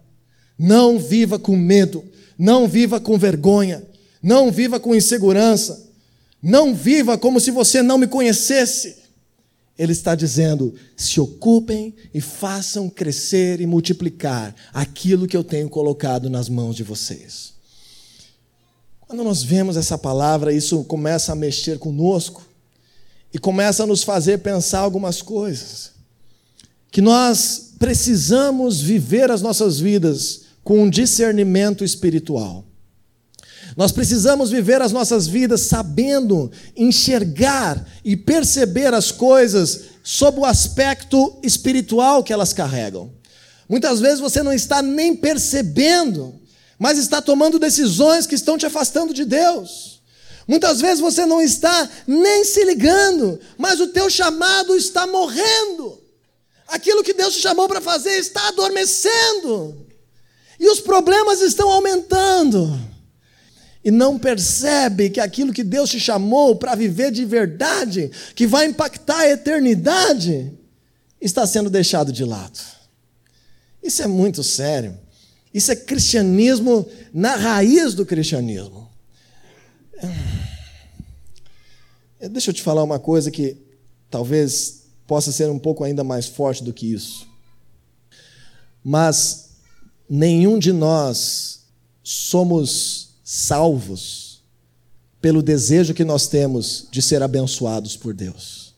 Não 0.58 0.98
viva 0.98 1.38
com 1.38 1.56
medo, 1.56 2.04
não 2.38 2.68
viva 2.68 3.00
com 3.00 3.18
vergonha, 3.18 3.82
não 4.22 4.52
viva 4.52 4.78
com 4.78 4.94
insegurança. 4.94 5.84
Não 6.42 6.74
viva 6.74 7.16
como 7.16 7.40
se 7.40 7.50
você 7.50 7.82
não 7.82 7.96
me 7.96 8.06
conhecesse. 8.06 9.03
Ele 9.78 9.92
está 9.92 10.14
dizendo: 10.14 10.74
se 10.96 11.20
ocupem 11.20 11.94
e 12.12 12.20
façam 12.20 12.88
crescer 12.88 13.60
e 13.60 13.66
multiplicar 13.66 14.54
aquilo 14.72 15.26
que 15.26 15.36
eu 15.36 15.44
tenho 15.44 15.68
colocado 15.68 16.30
nas 16.30 16.48
mãos 16.48 16.76
de 16.76 16.82
vocês. 16.82 17.54
Quando 19.00 19.24
nós 19.24 19.42
vemos 19.42 19.76
essa 19.76 19.98
palavra, 19.98 20.52
isso 20.52 20.82
começa 20.84 21.32
a 21.32 21.36
mexer 21.36 21.78
conosco 21.78 22.42
e 23.32 23.38
começa 23.38 23.82
a 23.82 23.86
nos 23.86 24.02
fazer 24.02 24.38
pensar 24.38 24.80
algumas 24.80 25.20
coisas. 25.20 25.92
Que 26.90 27.00
nós 27.00 27.72
precisamos 27.78 28.80
viver 28.80 29.30
as 29.30 29.42
nossas 29.42 29.80
vidas 29.80 30.42
com 30.62 30.82
um 30.82 30.88
discernimento 30.88 31.84
espiritual. 31.84 32.64
Nós 33.76 33.90
precisamos 33.90 34.50
viver 34.50 34.80
as 34.80 34.92
nossas 34.92 35.26
vidas 35.26 35.62
sabendo 35.62 36.50
enxergar 36.76 37.84
e 38.04 38.16
perceber 38.16 38.94
as 38.94 39.10
coisas 39.10 39.80
sob 40.02 40.40
o 40.40 40.44
aspecto 40.44 41.38
espiritual 41.42 42.22
que 42.22 42.32
elas 42.32 42.52
carregam. 42.52 43.10
Muitas 43.68 44.00
vezes 44.00 44.20
você 44.20 44.42
não 44.42 44.52
está 44.52 44.80
nem 44.80 45.16
percebendo, 45.16 46.34
mas 46.78 46.98
está 46.98 47.20
tomando 47.20 47.58
decisões 47.58 48.26
que 48.26 48.34
estão 48.34 48.56
te 48.56 48.66
afastando 48.66 49.12
de 49.12 49.24
Deus. 49.24 50.02
Muitas 50.46 50.80
vezes 50.80 51.00
você 51.00 51.24
não 51.24 51.40
está 51.40 51.88
nem 52.06 52.44
se 52.44 52.62
ligando, 52.64 53.40
mas 53.56 53.80
o 53.80 53.88
teu 53.88 54.08
chamado 54.10 54.76
está 54.76 55.06
morrendo. 55.06 55.98
Aquilo 56.68 57.02
que 57.02 57.14
Deus 57.14 57.34
te 57.34 57.40
chamou 57.40 57.66
para 57.66 57.80
fazer 57.80 58.18
está 58.18 58.48
adormecendo. 58.48 59.84
E 60.60 60.68
os 60.68 60.80
problemas 60.80 61.40
estão 61.40 61.70
aumentando. 61.70 62.93
E 63.84 63.90
não 63.90 64.18
percebe 64.18 65.10
que 65.10 65.20
aquilo 65.20 65.52
que 65.52 65.62
Deus 65.62 65.90
te 65.90 66.00
chamou 66.00 66.56
para 66.56 66.74
viver 66.74 67.12
de 67.12 67.24
verdade, 67.24 68.10
que 68.34 68.46
vai 68.46 68.64
impactar 68.66 69.18
a 69.18 69.30
eternidade, 69.30 70.50
está 71.20 71.46
sendo 71.46 71.68
deixado 71.68 72.10
de 72.10 72.24
lado. 72.24 72.58
Isso 73.82 74.02
é 74.02 74.06
muito 74.06 74.42
sério. 74.42 74.98
Isso 75.52 75.70
é 75.70 75.76
cristianismo 75.76 76.88
na 77.12 77.36
raiz 77.36 77.92
do 77.94 78.06
cristianismo. 78.06 78.88
É, 82.18 82.28
deixa 82.28 82.50
eu 82.50 82.54
te 82.54 82.62
falar 82.62 82.82
uma 82.82 82.98
coisa 82.98 83.30
que 83.30 83.56
talvez 84.10 84.84
possa 85.06 85.30
ser 85.30 85.50
um 85.50 85.58
pouco 85.58 85.84
ainda 85.84 86.02
mais 86.02 86.26
forte 86.26 86.64
do 86.64 86.72
que 86.72 86.90
isso. 86.90 87.28
Mas 88.82 89.50
nenhum 90.08 90.58
de 90.58 90.72
nós 90.72 91.64
somos 92.02 93.03
salvos 93.24 94.44
pelo 95.20 95.42
desejo 95.42 95.94
que 95.94 96.04
nós 96.04 96.28
temos 96.28 96.86
de 96.92 97.00
ser 97.00 97.22
abençoados 97.22 97.96
por 97.96 98.12
Deus. 98.12 98.74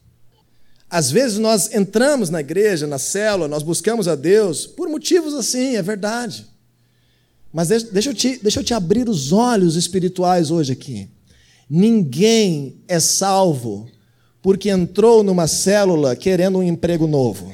Às 0.89 1.11
vezes 1.11 1.39
nós 1.39 1.75
entramos 1.75 2.31
na 2.31 2.41
igreja, 2.41 2.87
na 2.87 2.99
célula, 2.99 3.49
nós 3.49 3.65
buscamos 3.65 4.07
a 4.07 4.15
Deus 4.15 4.65
por 4.65 4.89
motivos 4.89 5.35
assim, 5.35 5.75
é 5.75 5.83
verdade. 5.83 6.47
Mas 7.53 7.69
deixa 7.69 8.11
eu 8.11 8.15
te, 8.15 8.39
deixa 8.41 8.61
eu 8.61 8.65
te 8.65 8.73
abrir 8.73 9.09
os 9.09 9.33
olhos 9.33 9.75
espirituais 9.75 10.53
hoje 10.53 10.73
aqui. 10.73 11.11
Ninguém 11.69 12.81
é 12.87 13.01
salvo 13.01 13.89
porque 14.41 14.71
entrou 14.71 15.25
numa 15.25 15.49
célula 15.49 16.15
querendo 16.15 16.59
um 16.59 16.63
emprego 16.63 17.09
novo. 17.09 17.53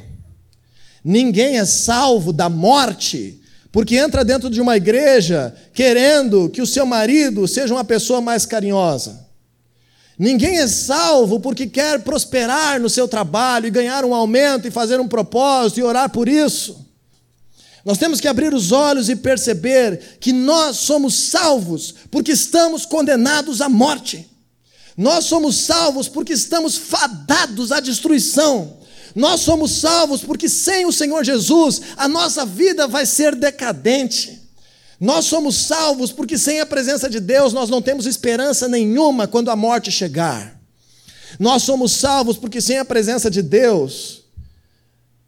Ninguém 1.02 1.59
é 1.59 1.64
salvo 1.64 2.33
da 2.33 2.50
morte 2.50 3.41
porque 3.72 3.96
entra 3.96 4.22
dentro 4.22 4.50
de 4.50 4.61
uma 4.61 4.76
igreja 4.76 5.54
querendo 5.72 6.50
que 6.50 6.61
o 6.61 6.66
seu 6.66 6.85
marido 6.85 7.48
seja 7.48 7.72
uma 7.72 7.85
pessoa 7.85 8.20
mais 8.20 8.44
carinhosa. 8.44 9.26
Ninguém 10.18 10.58
é 10.58 10.68
salvo 10.68 11.40
porque 11.40 11.66
quer 11.66 12.00
prosperar 12.00 12.78
no 12.78 12.90
seu 12.90 13.08
trabalho 13.08 13.66
e 13.66 13.70
ganhar 13.70 14.04
um 14.04 14.14
aumento 14.14 14.68
e 14.68 14.70
fazer 14.70 15.00
um 15.00 15.08
propósito 15.08 15.80
e 15.80 15.82
orar 15.82 16.11
por 16.11 16.28
isso. 16.28 16.87
Nós 17.85 17.98
temos 17.98 18.20
que 18.20 18.28
abrir 18.28 18.52
os 18.54 18.70
olhos 18.70 19.08
e 19.08 19.16
perceber 19.16 20.18
que 20.20 20.32
nós 20.32 20.76
somos 20.76 21.14
salvos 21.30 21.94
porque 22.11 22.30
estamos 22.30 22.85
condenados 22.85 23.61
à 23.62 23.68
morte. 23.68 24.28
Nós 24.96 25.24
somos 25.24 25.56
salvos 25.56 26.08
porque 26.08 26.35
estamos 26.35 26.76
fadados 26.76 27.72
à 27.72 27.80
destruição. 27.80 28.76
Nós 29.14 29.40
somos 29.40 29.72
salvos 29.72 30.22
porque 30.22 30.48
sem 30.48 30.87
o 30.87 30.92
Senhor 30.92 31.25
Jesus 31.25 31.81
a 31.96 32.09
nossa 32.09 32.46
vida 32.46 32.87
vai 32.88 33.05
ser 33.05 33.35
decadente. 33.35 34.40
Nós 34.98 35.27
somos 35.27 35.57
salvos 35.57 36.12
porque 36.12 36.38
sem 36.38 36.61
a 36.61 36.66
presença 36.66 37.11
de 37.11 37.20
Deus 37.20 37.53
nós 37.53 37.68
não 37.68 37.83
temos 37.83 38.07
esperança 38.07 38.68
nenhuma 38.68 39.27
quando 39.27 39.51
a 39.51 39.57
morte 39.57 39.90
chegar. 39.90 40.59
Nós 41.38 41.62
somos 41.62 41.92
salvos 41.92 42.37
porque 42.37 42.61
sem 42.61 42.79
a 42.79 42.85
presença 42.85 43.31
de 43.31 43.42
Deus, 43.42 44.22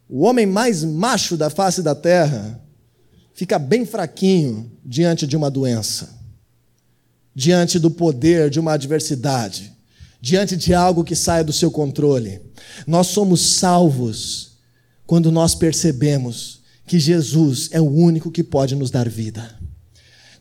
o 0.09 0.21
homem 0.21 0.45
mais 0.45 0.83
macho 0.83 1.35
da 1.35 1.49
face 1.49 1.81
da 1.81 1.93
terra 1.93 2.59
fica 3.33 3.59
bem 3.59 3.85
fraquinho 3.85 4.71
diante 4.83 5.27
de 5.27 5.35
uma 5.35 5.51
doença, 5.51 6.09
diante 7.33 7.77
do 7.77 7.91
poder 7.91 8.49
de 8.49 8.59
uma 8.59 8.73
adversidade 8.73 9.74
diante 10.25 10.57
de 10.57 10.73
algo 10.73 11.03
que 11.03 11.15
saia 11.15 11.43
do 11.43 11.53
seu 11.53 11.69
controle. 11.69 12.41
Nós 12.87 13.05
somos 13.05 13.57
salvos 13.57 14.53
quando 15.05 15.31
nós 15.31 15.53
percebemos 15.53 16.61
que 16.87 16.99
Jesus 16.99 17.69
é 17.71 17.79
o 17.79 17.87
único 17.87 18.31
que 18.31 18.43
pode 18.43 18.73
nos 18.73 18.89
dar 18.89 19.07
vida. 19.07 19.47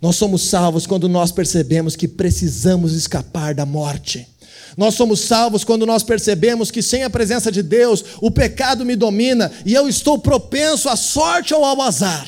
Nós 0.01 0.17
somos 0.17 0.49
salvos 0.49 0.87
quando 0.87 1.07
nós 1.07 1.31
percebemos 1.31 1.97
que 1.97 2.09
precisamos 2.09 2.95
escapar 2.95 3.55
da 3.55 3.67
morte. 3.67 4.27
Nós 4.75 4.95
somos 4.95 5.21
salvos 5.21 5.65
quando 5.65 5.85
nós 5.85 6.03
percebemos 6.03 6.71
que 6.71 6.81
sem 6.81 7.03
a 7.03 7.11
presença 7.11 7.53
de 7.53 7.63
Deus 7.63 8.03
o 8.23 8.31
pecado 8.31 8.87
me 8.87 8.97
domina 8.97 9.53
e 9.67 9.75
eu 9.75 9.87
estou 9.87 10.19
propenso 10.19 10.89
à 10.89 10.97
sorte 10.97 11.53
ou 11.53 11.63
ao 11.63 11.83
azar. 11.83 12.27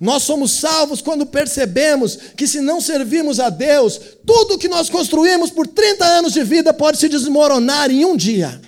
Nós 0.00 0.22
somos 0.22 0.52
salvos 0.52 1.02
quando 1.02 1.26
percebemos 1.26 2.16
que, 2.34 2.46
se 2.46 2.62
não 2.62 2.80
servirmos 2.80 3.38
a 3.38 3.50
Deus, 3.50 4.00
tudo 4.24 4.56
que 4.56 4.66
nós 4.66 4.88
construímos 4.88 5.50
por 5.50 5.66
30 5.66 6.02
anos 6.06 6.32
de 6.32 6.42
vida 6.42 6.72
pode 6.72 6.96
se 6.96 7.06
desmoronar 7.06 7.90
em 7.90 8.06
um 8.06 8.16
dia. 8.16 8.58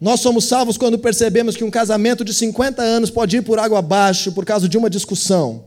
Nós 0.00 0.20
somos 0.20 0.44
salvos 0.44 0.78
quando 0.78 0.96
percebemos 0.96 1.56
que 1.56 1.64
um 1.64 1.70
casamento 1.70 2.24
de 2.24 2.32
50 2.32 2.80
anos 2.82 3.10
pode 3.10 3.38
ir 3.38 3.42
por 3.42 3.58
água 3.58 3.80
abaixo 3.80 4.30
por 4.30 4.44
causa 4.44 4.68
de 4.68 4.78
uma 4.78 4.88
discussão. 4.88 5.64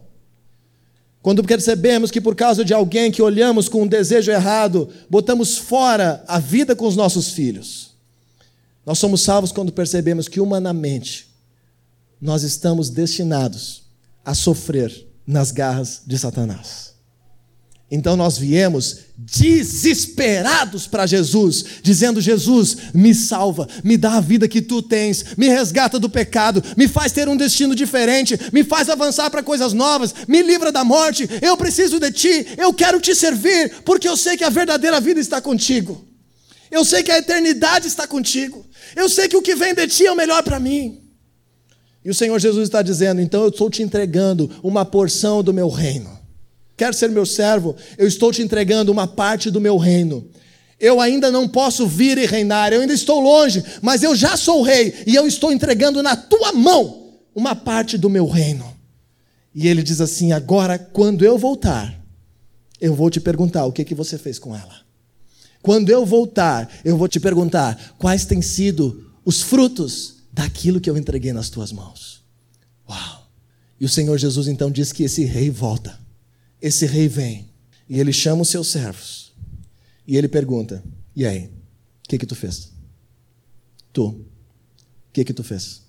Quando 1.21 1.43
percebemos 1.43 2.09
que, 2.09 2.21
por 2.21 2.33
causa 2.33 2.63
de 2.63 2.73
alguém 2.73 3.11
que 3.11 3.21
olhamos 3.21 3.67
com 3.67 3.81
um 3.81 3.87
desejo 3.87 4.31
errado, 4.31 4.87
botamos 5.09 5.57
fora 5.57 6.23
a 6.25 6.39
vida 6.39 6.73
com 6.77 6.87
os 6.87 6.95
nossos 6.95 7.31
filhos. 7.31 7.89
Nós 8.85 8.99
somos 8.99 9.19
salvos 9.19 9.51
quando 9.51 9.73
percebemos 9.73 10.29
que, 10.29 10.39
humanamente, 10.39 11.27
nós 12.21 12.43
estamos 12.43 12.89
destinados 12.89 13.88
a 14.29 14.35
sofrer 14.35 15.07
nas 15.25 15.51
garras 15.51 16.03
de 16.05 16.15
Satanás. 16.15 16.93
Então 17.89 18.15
nós 18.15 18.37
viemos 18.37 18.97
desesperados 19.17 20.85
para 20.85 21.07
Jesus, 21.07 21.65
dizendo: 21.81 22.21
Jesus, 22.21 22.77
me 22.93 23.15
salva, 23.15 23.67
me 23.83 23.97
dá 23.97 24.17
a 24.17 24.21
vida 24.21 24.47
que 24.47 24.61
tu 24.61 24.83
tens, 24.83 25.35
me 25.35 25.47
resgata 25.47 25.97
do 25.97 26.07
pecado, 26.07 26.63
me 26.77 26.87
faz 26.87 27.11
ter 27.11 27.27
um 27.27 27.35
destino 27.35 27.73
diferente, 27.73 28.39
me 28.53 28.63
faz 28.63 28.87
avançar 28.87 29.31
para 29.31 29.41
coisas 29.41 29.73
novas, 29.73 30.13
me 30.27 30.43
livra 30.43 30.71
da 30.71 30.83
morte. 30.83 31.27
Eu 31.41 31.57
preciso 31.57 31.99
de 31.99 32.11
ti, 32.11 32.45
eu 32.55 32.71
quero 32.71 33.01
te 33.01 33.15
servir, 33.15 33.81
porque 33.83 34.07
eu 34.07 34.15
sei 34.15 34.37
que 34.37 34.43
a 34.43 34.49
verdadeira 34.51 35.01
vida 35.01 35.19
está 35.19 35.41
contigo. 35.41 36.05
Eu 36.69 36.85
sei 36.85 37.01
que 37.01 37.11
a 37.11 37.17
eternidade 37.17 37.87
está 37.87 38.05
contigo. 38.05 38.63
Eu 38.95 39.09
sei 39.09 39.27
que 39.27 39.37
o 39.37 39.41
que 39.41 39.55
vem 39.55 39.73
de 39.73 39.87
ti 39.87 40.05
é 40.05 40.11
o 40.11 40.15
melhor 40.15 40.43
para 40.43 40.59
mim. 40.59 41.08
E 42.03 42.09
o 42.09 42.13
Senhor 42.13 42.39
Jesus 42.39 42.63
está 42.63 42.81
dizendo: 42.81 43.21
então 43.21 43.43
eu 43.43 43.49
estou 43.49 43.69
te 43.69 43.81
entregando 43.81 44.49
uma 44.63 44.85
porção 44.85 45.43
do 45.43 45.53
meu 45.53 45.69
reino. 45.69 46.17
Quer 46.77 46.93
ser 46.93 47.09
meu 47.09 47.25
servo? 47.25 47.75
Eu 47.97 48.07
estou 48.07 48.31
te 48.31 48.41
entregando 48.41 48.91
uma 48.91 49.05
parte 49.05 49.51
do 49.51 49.59
meu 49.59 49.77
reino. 49.77 50.25
Eu 50.79 51.01
ainda 51.01 51.29
não 51.29 51.45
posso 51.45 51.85
vir 51.85 52.17
e 52.17 52.25
reinar, 52.25 52.71
eu 52.71 52.79
ainda 52.79 52.93
estou 52.93 53.19
longe, 53.19 53.61
mas 53.81 54.01
eu 54.01 54.15
já 54.15 54.37
sou 54.37 54.61
rei 54.61 54.93
e 55.05 55.13
eu 55.13 55.27
estou 55.27 55.51
entregando 55.51 56.01
na 56.01 56.15
tua 56.15 56.53
mão 56.53 57.17
uma 57.35 57.53
parte 57.53 57.97
do 57.97 58.09
meu 58.09 58.25
reino. 58.25 58.65
E 59.53 59.67
ele 59.67 59.83
diz 59.83 59.99
assim: 59.99 60.31
agora, 60.31 60.79
quando 60.79 61.25
eu 61.25 61.37
voltar, 61.37 61.99
eu 62.79 62.95
vou 62.95 63.09
te 63.09 63.19
perguntar 63.19 63.65
o 63.65 63.73
que, 63.73 63.83
que 63.83 63.93
você 63.93 64.17
fez 64.17 64.39
com 64.39 64.55
ela. 64.55 64.79
Quando 65.61 65.89
eu 65.89 66.05
voltar, 66.05 66.69
eu 66.85 66.95
vou 66.95 67.09
te 67.09 67.19
perguntar 67.19 67.95
quais 67.97 68.25
têm 68.25 68.41
sido 68.41 69.11
os 69.25 69.41
frutos 69.41 70.18
daquilo 70.39 70.79
que 70.79 70.89
eu 70.89 70.97
entreguei 70.97 71.33
nas 71.33 71.49
tuas 71.49 71.69
mãos. 71.73 72.23
Uau! 72.87 73.27
E 73.77 73.83
o 73.83 73.89
Senhor 73.89 74.17
Jesus 74.17 74.47
então 74.47 74.71
diz 74.71 74.93
que 74.93 75.03
esse 75.03 75.25
rei 75.25 75.49
volta. 75.49 75.99
Esse 76.61 76.85
rei 76.85 77.09
vem 77.09 77.49
e 77.89 77.99
ele 77.99 78.13
chama 78.13 78.43
os 78.43 78.49
seus 78.49 78.69
servos. 78.69 79.33
E 80.07 80.15
ele 80.15 80.29
pergunta: 80.29 80.81
"E 81.13 81.25
aí? 81.25 81.47
O 82.05 82.07
que 82.09 82.17
que 82.17 82.25
tu 82.25 82.35
fez? 82.35 82.71
Tu? 83.91 84.05
O 84.05 84.25
que 85.11 85.25
que 85.25 85.33
tu 85.33 85.43
fez? 85.43 85.81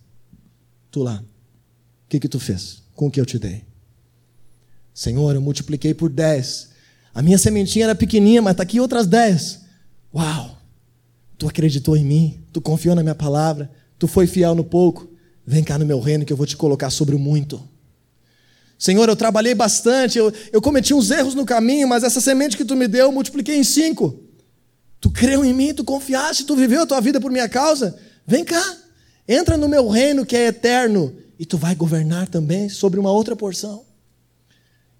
Tu 0.90 1.00
lá? 1.00 1.22
O 1.22 2.08
que 2.08 2.18
que 2.18 2.28
tu 2.28 2.40
fez 2.40 2.82
com 2.96 3.06
o 3.06 3.10
que 3.10 3.20
eu 3.20 3.26
te 3.26 3.38
dei? 3.38 3.64
Senhor, 4.92 5.32
eu 5.32 5.40
multipliquei 5.40 5.94
por 5.94 6.10
dez. 6.10 6.70
A 7.14 7.22
minha 7.22 7.38
sementinha 7.38 7.84
era 7.84 7.94
pequenininha, 7.94 8.42
mas 8.42 8.52
está 8.52 8.64
aqui 8.64 8.80
outras 8.80 9.06
dez. 9.06 9.60
Uau! 10.12 10.58
Tu 11.38 11.46
acreditou 11.46 11.96
em 11.96 12.04
mim, 12.04 12.44
tu 12.52 12.60
confiou 12.60 12.96
na 12.96 13.02
minha 13.02 13.14
palavra, 13.14 13.70
Tu 14.00 14.08
foi 14.08 14.26
fiel 14.26 14.54
no 14.54 14.64
pouco, 14.64 15.06
vem 15.46 15.62
cá 15.62 15.78
no 15.78 15.84
meu 15.84 16.00
reino 16.00 16.24
que 16.24 16.32
eu 16.32 16.36
vou 16.36 16.46
te 16.46 16.56
colocar 16.56 16.88
sobre 16.88 17.14
o 17.14 17.18
muito. 17.18 17.62
Senhor, 18.78 19.06
eu 19.06 19.14
trabalhei 19.14 19.54
bastante, 19.54 20.16
eu, 20.16 20.32
eu 20.50 20.62
cometi 20.62 20.94
uns 20.94 21.10
erros 21.10 21.34
no 21.34 21.44
caminho, 21.44 21.86
mas 21.86 22.02
essa 22.02 22.18
semente 22.18 22.56
que 22.56 22.64
tu 22.64 22.74
me 22.74 22.88
deu, 22.88 23.06
eu 23.06 23.12
multipliquei 23.12 23.56
em 23.56 23.62
cinco. 23.62 24.18
Tu 24.98 25.10
creu 25.10 25.44
em 25.44 25.52
mim, 25.52 25.74
tu 25.74 25.84
confiaste, 25.84 26.46
tu 26.46 26.56
viveu 26.56 26.82
a 26.82 26.86
tua 26.86 26.98
vida 26.98 27.20
por 27.20 27.30
minha 27.30 27.46
causa. 27.46 27.94
Vem 28.26 28.42
cá, 28.42 28.64
entra 29.28 29.58
no 29.58 29.68
meu 29.68 29.86
reino 29.86 30.24
que 30.24 30.34
é 30.34 30.46
eterno 30.46 31.14
e 31.38 31.44
tu 31.44 31.58
vai 31.58 31.74
governar 31.74 32.26
também 32.26 32.70
sobre 32.70 32.98
uma 32.98 33.12
outra 33.12 33.36
porção. 33.36 33.84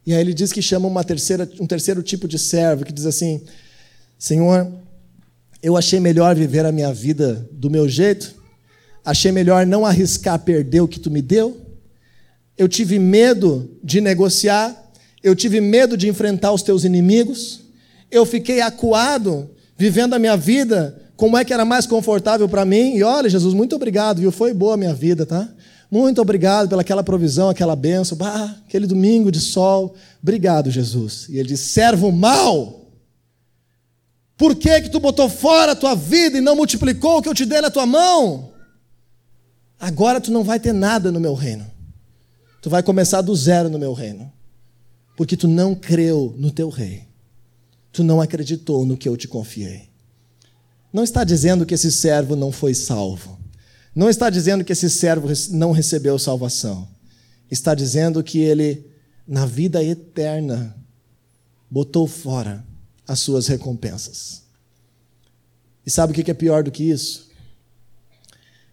E 0.07 0.13
aí 0.13 0.21
ele 0.21 0.35
diz 0.35 0.53
que 0.53 0.61
chama 0.61 0.87
uma 0.87 1.03
terceira, 1.03 1.51
um 1.59 1.67
terceiro 1.67 2.03
tipo 2.03 2.29
de 2.29 2.39
servo, 2.39 2.85
que 2.85 2.93
diz 2.93 3.07
assim: 3.07 3.43
Senhor, 4.19 4.71
eu 5.63 5.75
achei 5.75 5.99
melhor 6.01 6.37
viver 6.37 6.67
a 6.67 6.73
minha 6.73 6.93
vida 6.93 7.49
do 7.51 7.71
meu 7.71 7.89
jeito, 7.89 8.40
achei 9.05 9.33
melhor 9.33 9.67
não 9.67 9.85
arriscar 9.85 10.39
perder 10.39 10.81
o 10.81 10.89
que 10.89 11.01
tu 11.01 11.11
me 11.11 11.23
deu. 11.23 11.61
Eu 12.57 12.69
tive 12.69 12.99
medo 12.99 13.79
de 13.83 14.01
negociar, 14.01 14.75
eu 15.23 15.35
tive 15.35 15.61
medo 15.61 15.97
de 15.97 16.09
enfrentar 16.09 16.53
os 16.53 16.63
teus 16.63 16.85
inimigos. 16.85 17.61
Eu 18.11 18.27
fiquei 18.27 18.61
acuado, 18.61 19.51
vivendo 19.77 20.15
a 20.15 20.19
minha 20.19 20.37
vida 20.37 21.01
como 21.17 21.37
é 21.37 21.45
que 21.45 21.53
era 21.53 21.65
mais 21.65 21.87
confortável 21.87 22.49
para 22.49 22.65
mim. 22.65 22.97
E 22.97 23.03
olha, 23.03 23.29
Jesus, 23.29 23.55
muito 23.55 23.77
obrigado, 23.77 24.21
viu? 24.21 24.33
Foi 24.33 24.55
boa 24.55 24.75
a 24.75 24.77
minha 24.77 24.95
vida, 24.95 25.27
tá? 25.27 25.49
Muito 25.91 26.21
obrigado 26.21 26.69
pelaquela 26.69 27.03
provisão, 27.03 27.49
aquela 27.49 27.75
benção, 27.75 28.17
bah, 28.17 28.57
aquele 28.67 28.87
domingo 28.87 29.31
de 29.31 29.41
sol. 29.41 29.95
Obrigado, 30.23 30.71
Jesus. 30.71 31.27
E 31.29 31.39
ele 31.39 31.49
diz: 31.49 31.61
servo 31.61 32.13
mau. 32.13 32.81
Por 34.37 34.55
que, 34.55 34.81
que 34.83 34.89
tu 34.89 34.99
botou 35.01 35.29
fora 35.29 35.73
a 35.73 35.77
tua 35.77 35.95
vida 35.95 36.39
e 36.39 36.41
não 36.41 36.57
multiplicou 36.57 37.19
o 37.19 37.23
que 37.23 37.29
eu 37.29 37.35
te 37.35 37.45
dei 37.45 37.61
na 37.61 37.71
tua 37.71 37.85
mão? 37.85 38.50
Agora 39.81 40.21
tu 40.21 40.31
não 40.31 40.45
vai 40.45 40.61
ter 40.61 40.75
nada 40.75 41.11
no 41.11 41.19
meu 41.19 41.33
reino. 41.33 41.69
Tu 42.61 42.69
vai 42.69 42.83
começar 42.83 43.23
do 43.23 43.35
zero 43.35 43.71
no 43.71 43.79
meu 43.79 43.95
reino. 43.95 44.31
Porque 45.17 45.39
tu 45.39 45.49
não 45.49 45.75
creu 45.75 46.35
no 46.37 46.51
teu 46.51 46.69
rei. 46.69 47.09
Tu 47.91 48.05
não 48.05 48.21
acreditou 48.21 48.85
no 48.85 48.97
que 48.97 49.09
eu 49.09 49.17
te 49.17 49.27
confiei. 49.27 49.89
Não 50.93 51.03
está 51.03 51.25
dizendo 51.25 51.65
que 51.65 51.73
esse 51.73 51.91
servo 51.91 52.37
não 52.37 52.53
foi 52.53 52.75
salvo. 52.75 53.39
Não 53.95 54.11
está 54.11 54.29
dizendo 54.29 54.65
que 54.65 54.73
esse 54.73 54.91
servo 54.91 55.29
não 55.51 55.73
recebeu 55.73 56.19
salvação. 56.19 56.87
Está 57.51 57.75
dizendo 57.75 58.23
que 58.23 58.39
ele, 58.39 58.87
na 59.27 59.47
vida 59.47 59.83
eterna, 59.83 60.77
botou 61.71 62.07
fora 62.07 62.65
as 63.09 63.21
suas 63.21 63.47
recompensas. 63.47 64.43
E 65.87 65.91
sabe 65.91 66.13
o 66.13 66.15
que 66.15 66.31
é 66.31 66.35
pior 66.35 66.63
do 66.63 66.71
que 66.71 66.85
isso? 66.85 67.30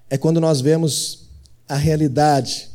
É 0.10 0.18
quando 0.18 0.40
nós 0.40 0.62
vemos 0.62 1.28
a 1.68 1.76
realidade 1.76 2.70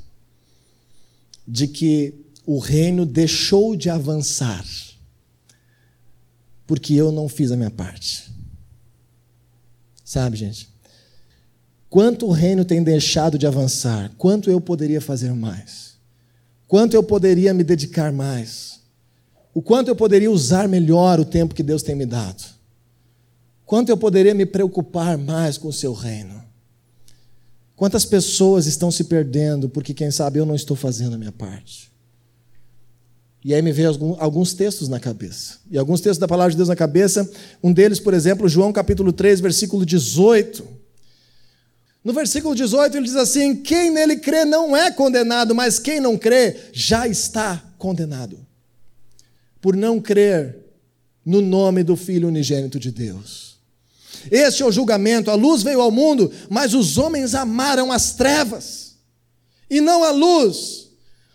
de 1.47 1.67
que 1.67 2.15
o 2.47 2.59
reino 2.59 3.07
deixou 3.07 3.75
de 3.77 3.89
avançar 3.89 4.65
porque 6.73 6.95
eu 6.95 7.13
não 7.13 7.29
fiz 7.29 7.53
a 7.53 7.57
minha 7.57 7.71
parte. 7.71 8.33
Sabe, 10.03 10.39
gente? 10.39 10.71
Quanto 11.91 12.27
o 12.27 12.31
reino 12.31 12.65
tem 12.65 12.83
deixado 12.83 13.37
de 13.37 13.47
avançar? 13.47 14.11
Quanto 14.17 14.51
eu 14.51 14.59
poderia 14.59 14.99
fazer 14.99 15.35
mais? 15.35 15.99
Quanto 16.67 16.95
eu 16.95 17.03
poderia 17.03 17.53
me 17.53 17.63
dedicar 17.63 18.11
mais? 18.11 18.81
O 19.53 19.61
quanto 19.61 19.89
eu 19.89 19.95
poderia 19.95 20.31
usar 20.31 20.67
melhor 20.67 21.21
o 21.21 21.27
tempo 21.27 21.55
que 21.55 21.63
Deus 21.63 21.83
tem 21.83 21.95
me 21.95 22.07
dado? 22.07 22.43
Quanto 23.67 23.91
eu 23.91 23.97
poderia 23.99 24.33
me 24.33 24.47
preocupar 24.47 25.19
mais 25.19 25.59
com 25.59 25.69
o 25.69 25.73
seu 25.75 25.93
reino? 25.93 26.43
Quantas 27.77 28.05
pessoas 28.05 28.67
estão 28.67 28.91
se 28.91 29.05
perdendo 29.05 29.69
porque, 29.69 29.95
quem 29.95 30.11
sabe, 30.11 30.39
eu 30.39 30.47
não 30.47 30.55
estou 30.55 30.77
fazendo 30.77 31.15
a 31.15 31.19
minha 31.19 31.33
parte? 31.33 31.93
E 33.45 33.53
aí 33.53 33.61
me 33.61 33.73
veio 33.73 33.89
alguns 34.21 34.55
textos 34.55 34.89
na 34.89 35.01
cabeça. 35.01 35.59
E 35.69 35.77
alguns 35.77 36.01
textos 36.01 36.19
da 36.19 36.29
palavra 36.29 36.53
de 36.53 36.57
Deus 36.57 36.69
na 36.69 36.77
cabeça. 36.77 37.29
Um 37.63 37.73
deles, 37.73 37.99
por 37.99 38.15
exemplo, 38.15 38.49
João 38.49 38.73
capítulo 38.73 39.13
3, 39.13 39.41
versículo 39.41 39.85
18. 39.85 40.65
No 42.05 42.13
versículo 42.13 42.55
18 42.55 42.97
ele 42.97 43.07
diz 43.07 43.17
assim: 43.17 43.57
Quem 43.57 43.91
nele 43.91 44.17
crê 44.17 44.45
não 44.45 44.77
é 44.77 44.91
condenado, 44.93 45.55
mas 45.55 45.79
quem 45.79 46.01
não 46.01 46.17
crê 46.17 46.57
já 46.73 47.09
está 47.09 47.63
condenado. 47.79 48.39
Por 49.61 49.77
não 49.77 50.01
crer 50.01 50.57
no 51.25 51.41
nome 51.41 51.83
do 51.83 51.97
Filho 51.97 52.29
unigênito 52.29 52.79
de 52.79 52.91
Deus. 52.93 53.52
Este 54.31 54.63
é 54.63 54.67
o 54.67 54.73
julgamento. 54.73 55.31
A 55.31 55.35
luz 55.35 55.63
veio 55.63 55.81
ao 55.81 55.91
mundo, 55.91 56.31
mas 56.49 56.75
os 56.75 56.99
homens 56.99 57.35
amaram 57.35 57.91
as 57.91 58.13
trevas 58.13 58.97
e 59.69 59.81
não 59.81 60.05
a 60.05 60.11
luz, 60.11 60.89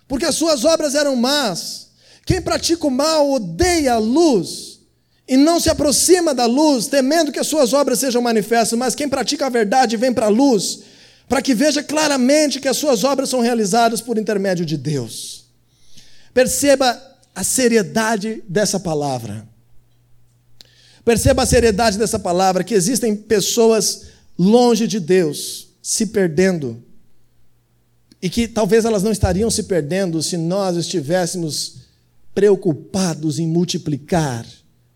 porque 0.08 0.26
as 0.26 0.36
suas 0.36 0.63
obras 0.63 0.96
eram 0.96 1.16
más 1.16 1.88
quem 2.28 2.42
pratica 2.42 2.86
o 2.86 2.92
mal 2.92 3.32
odeia 3.32 3.94
a 3.94 3.98
luz 3.98 4.82
e 5.26 5.38
não 5.38 5.62
se 5.62 5.70
aproxima 5.70 6.34
da 6.34 6.46
luz, 6.46 6.88
temendo 6.88 7.32
que 7.32 7.40
as 7.40 7.48
suas 7.48 7.72
obras 7.72 8.00
sejam 8.00 8.22
manifestas, 8.22 8.78
mas 8.78 8.94
quem 8.94 9.08
pratica 9.08 9.46
a 9.46 9.50
verdade 9.50 9.96
vem 9.96 10.13
para 10.13 10.26
a 10.26 10.30
luz, 10.30 10.82
para 11.30 11.42
que 11.42 11.56
veja 11.56 11.82
claramente 11.82 12.60
que 12.60 12.68
as 12.68 12.76
suas 12.76 13.06
obras 13.06 13.30
são 13.30 13.40
realizadas 13.40 14.02
por 14.02 14.18
intermédio 14.18 14.66
de 14.66 14.76
Deus. 14.76 15.46
Perceba 16.34 17.02
a 17.34 17.46
seriedade 17.46 18.44
dessa 18.46 18.78
palavra. 18.78 19.48
Perceba 21.08 21.43
a 21.43 21.46
seriedade 21.46 21.98
dessa 21.98 22.20
palavra, 22.20 22.65
que 22.65 22.74
existem 22.74 23.15
pessoas 23.15 24.08
longe 24.38 24.86
de 24.86 25.00
Deus, 25.00 25.70
se 25.82 26.08
perdendo, 26.08 26.84
e 28.22 28.30
que 28.30 28.46
talvez 28.46 28.84
elas 28.84 29.04
não 29.04 29.13
estariam 29.13 29.50
se 29.50 29.63
perdendo 29.63 30.22
se 30.22 30.36
nós 30.36 30.76
estivéssemos 30.76 31.78
preocupados 32.36 33.39
em 33.39 33.48
multiplicar 33.48 34.46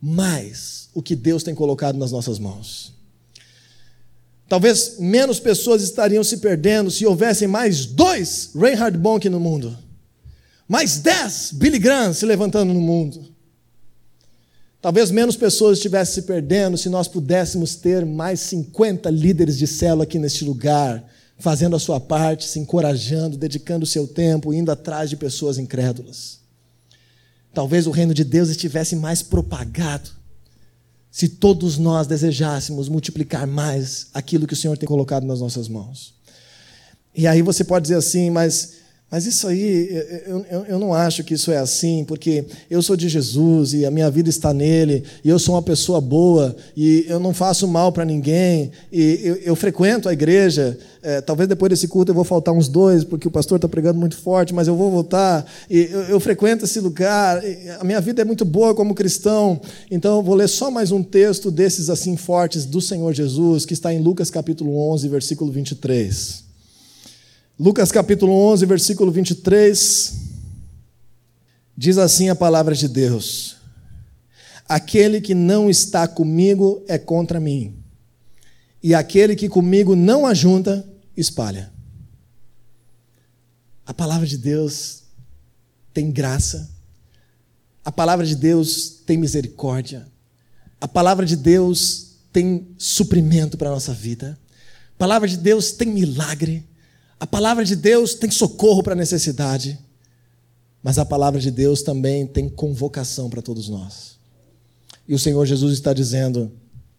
mais 0.01 0.89
o 0.93 1.01
que 1.01 1.15
Deus 1.15 1.43
tem 1.43 1.55
colocado 1.55 1.97
nas 1.97 2.11
nossas 2.11 2.37
mãos. 2.37 2.93
Talvez 4.49 4.97
menos 4.99 5.39
pessoas 5.39 5.81
estariam 5.81 6.25
se 6.25 6.39
perdendo 6.39 6.91
se 6.91 7.05
houvessem 7.05 7.47
mais 7.47 7.85
dois 7.85 8.51
Reinhard 8.53 8.97
Bonk 8.97 9.29
no 9.29 9.39
mundo, 9.39 9.77
mais 10.67 10.97
dez 10.97 11.51
Billy 11.53 11.79
Graham 11.79 12.13
se 12.13 12.25
levantando 12.25 12.73
no 12.73 12.81
mundo. 12.81 13.31
Talvez 14.81 15.11
menos 15.11 15.35
pessoas 15.35 15.77
estivessem 15.77 16.15
se 16.15 16.21
perdendo 16.23 16.77
se 16.77 16.89
nós 16.89 17.07
pudéssemos 17.07 17.75
ter 17.75 18.03
mais 18.03 18.39
50 18.39 19.09
líderes 19.11 19.57
de 19.57 19.67
célula 19.67 20.03
aqui 20.03 20.17
neste 20.17 20.43
lugar, 20.43 21.05
fazendo 21.37 21.75
a 21.75 21.79
sua 21.79 21.99
parte, 21.99 22.45
se 22.45 22.59
encorajando, 22.59 23.37
dedicando 23.37 23.83
o 23.83 23.87
seu 23.87 24.07
tempo, 24.07 24.53
indo 24.53 24.71
atrás 24.71 25.09
de 25.09 25.15
pessoas 25.15 25.59
incrédulas. 25.59 26.39
Talvez 27.53 27.85
o 27.85 27.91
reino 27.91 28.13
de 28.13 28.23
Deus 28.23 28.49
estivesse 28.49 28.95
mais 28.95 29.21
propagado 29.21 30.09
se 31.11 31.27
todos 31.27 31.77
nós 31.77 32.07
desejássemos 32.07 32.87
multiplicar 32.87 33.45
mais 33.45 34.07
aquilo 34.13 34.47
que 34.47 34.53
o 34.53 34.57
Senhor 34.57 34.77
tem 34.77 34.87
colocado 34.87 35.25
nas 35.25 35.41
nossas 35.41 35.67
mãos. 35.67 36.15
E 37.13 37.27
aí 37.27 37.41
você 37.41 37.65
pode 37.65 37.83
dizer 37.83 37.95
assim, 37.95 38.29
mas 38.29 38.80
mas 39.11 39.25
isso 39.25 39.45
aí, 39.45 39.89
eu, 40.25 40.45
eu, 40.49 40.65
eu, 40.69 40.79
não 40.79 40.93
acho 40.93 41.21
que 41.21 41.33
isso 41.33 41.51
é 41.51 41.57
assim, 41.57 42.05
porque 42.05 42.45
eu 42.69 42.81
sou 42.81 42.95
de 42.95 43.09
Jesus 43.09 43.73
e 43.73 43.85
a 43.85 43.91
minha 43.91 44.09
vida 44.09 44.29
está 44.29 44.53
nele, 44.53 45.03
e 45.21 45.27
eu 45.27 45.37
sou 45.37 45.55
uma 45.55 45.61
pessoa 45.61 45.99
boa, 45.99 46.55
e 46.77 47.03
eu 47.09 47.19
não 47.19 47.33
faço 47.33 47.67
mal 47.67 47.91
para 47.91 48.05
ninguém, 48.05 48.71
e 48.89 49.19
eu, 49.21 49.35
eu, 49.35 49.53
frequento 49.53 50.07
a 50.07 50.13
igreja. 50.13 50.79
É, 51.03 51.19
talvez 51.19 51.49
depois 51.49 51.69
desse 51.69 51.89
culto 51.89 52.11
eu 52.11 52.15
vou 52.15 52.23
faltar 52.23 52.53
uns 52.53 52.69
dois, 52.69 53.03
porque 53.03 53.27
o 53.27 53.31
pastor 53.31 53.57
está 53.57 53.67
pregando 53.67 53.99
muito 53.99 54.15
forte, 54.15 54.53
mas 54.53 54.69
eu 54.69 54.77
vou 54.77 54.89
voltar. 54.89 55.45
E 55.69 55.89
eu, 56.07 56.19
frequento 56.21 56.63
esse 56.63 56.79
lugar, 56.79 57.41
a 57.81 57.83
minha 57.83 57.99
vida 57.99 58.21
é 58.21 58.25
muito 58.25 58.45
boa 58.45 58.73
como 58.73 58.95
cristão, 58.95 59.59
então 59.89 60.19
eu 60.19 60.23
vou 60.23 60.35
ler 60.35 60.47
só 60.47 60.71
mais 60.71 60.89
um 60.89 61.03
texto 61.03 61.51
desses 61.51 61.89
assim 61.89 62.15
fortes 62.15 62.65
do 62.65 62.79
Senhor 62.79 63.13
Jesus, 63.13 63.65
que 63.65 63.73
está 63.73 63.93
em 63.93 63.99
Lucas 63.99 64.29
capítulo 64.29 64.89
11, 64.93 65.09
versículo 65.09 65.51
23. 65.51 66.50
Lucas 67.59 67.91
capítulo 67.91 68.33
11, 68.33 68.65
versículo 68.65 69.11
23, 69.11 70.13
diz 71.77 71.97
assim 71.97 72.29
a 72.29 72.35
palavra 72.35 72.73
de 72.73 72.87
Deus: 72.87 73.57
Aquele 74.67 75.21
que 75.21 75.35
não 75.35 75.69
está 75.69 76.07
comigo 76.07 76.83
é 76.87 76.97
contra 76.97 77.39
mim, 77.39 77.75
e 78.81 78.95
aquele 78.95 79.35
que 79.35 79.47
comigo 79.47 79.95
não 79.95 80.25
ajunta, 80.25 80.87
espalha. 81.15 81.71
A 83.85 83.93
palavra 83.93 84.25
de 84.25 84.37
Deus 84.37 85.03
tem 85.93 86.09
graça, 86.09 86.71
a 87.83 87.91
palavra 87.91 88.25
de 88.25 88.35
Deus 88.35 89.01
tem 89.05 89.17
misericórdia, 89.17 90.07
a 90.79 90.87
palavra 90.87 91.25
de 91.25 91.35
Deus 91.35 92.17
tem 92.31 92.73
suprimento 92.77 93.57
para 93.57 93.69
a 93.69 93.73
nossa 93.73 93.93
vida, 93.93 94.39
a 94.95 94.97
palavra 94.97 95.27
de 95.27 95.37
Deus 95.37 95.73
tem 95.73 95.89
milagre. 95.89 96.70
A 97.21 97.27
palavra 97.27 97.63
de 97.63 97.75
Deus 97.75 98.15
tem 98.15 98.31
socorro 98.31 98.81
para 98.81 98.93
a 98.93 98.95
necessidade, 98.95 99.77
mas 100.81 100.97
a 100.97 101.05
palavra 101.05 101.39
de 101.39 101.51
Deus 101.51 101.83
também 101.83 102.25
tem 102.25 102.49
convocação 102.49 103.29
para 103.29 103.43
todos 103.43 103.69
nós. 103.69 104.17
E 105.07 105.13
o 105.13 105.19
Senhor 105.19 105.45
Jesus 105.45 105.71
está 105.73 105.93
dizendo: 105.93 106.51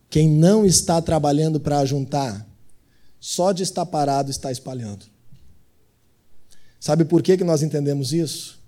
quem 0.09 0.29
não 0.29 0.65
está 0.65 1.03
trabalhando 1.03 1.59
para 1.59 1.81
ajuntar, 1.81 2.47
só 3.19 3.51
de 3.51 3.65
estar 3.65 3.85
parado 3.85 4.31
está 4.31 4.53
espalhando. 4.53 5.05
Sabe 6.79 7.05
por 7.05 7.21
que, 7.21 7.37
que 7.37 7.43
nós 7.43 7.61
entendemos 7.61 8.13
isso? 8.13 8.61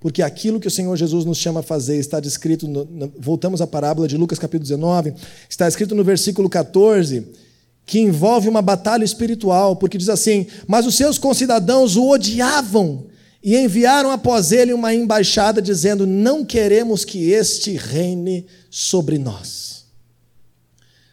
Porque 0.00 0.22
aquilo 0.22 0.58
que 0.58 0.68
o 0.68 0.70
Senhor 0.70 0.96
Jesus 0.96 1.26
nos 1.26 1.36
chama 1.36 1.60
a 1.60 1.62
fazer 1.62 1.98
está 1.98 2.20
descrito, 2.20 2.66
no, 2.66 3.12
voltamos 3.18 3.60
à 3.60 3.66
parábola 3.66 4.08
de 4.08 4.16
Lucas 4.16 4.38
capítulo 4.38 4.62
19, 4.62 5.12
está 5.46 5.68
escrito 5.68 5.94
no 5.94 6.02
versículo 6.02 6.48
14 6.48 7.44
que 7.86 8.00
envolve 8.00 8.48
uma 8.48 8.62
batalha 8.62 9.04
espiritual, 9.04 9.76
porque 9.76 9.98
diz 9.98 10.08
assim: 10.08 10.46
Mas 10.66 10.86
os 10.86 10.94
seus 10.94 11.18
concidadãos 11.18 11.96
o 11.96 12.08
odiavam 12.08 13.06
e 13.42 13.56
enviaram 13.56 14.10
após 14.10 14.52
ele 14.52 14.72
uma 14.72 14.94
embaixada 14.94 15.60
dizendo: 15.60 16.06
Não 16.06 16.44
queremos 16.44 17.04
que 17.04 17.30
este 17.30 17.76
reine 17.76 18.46
sobre 18.70 19.18
nós. 19.18 19.84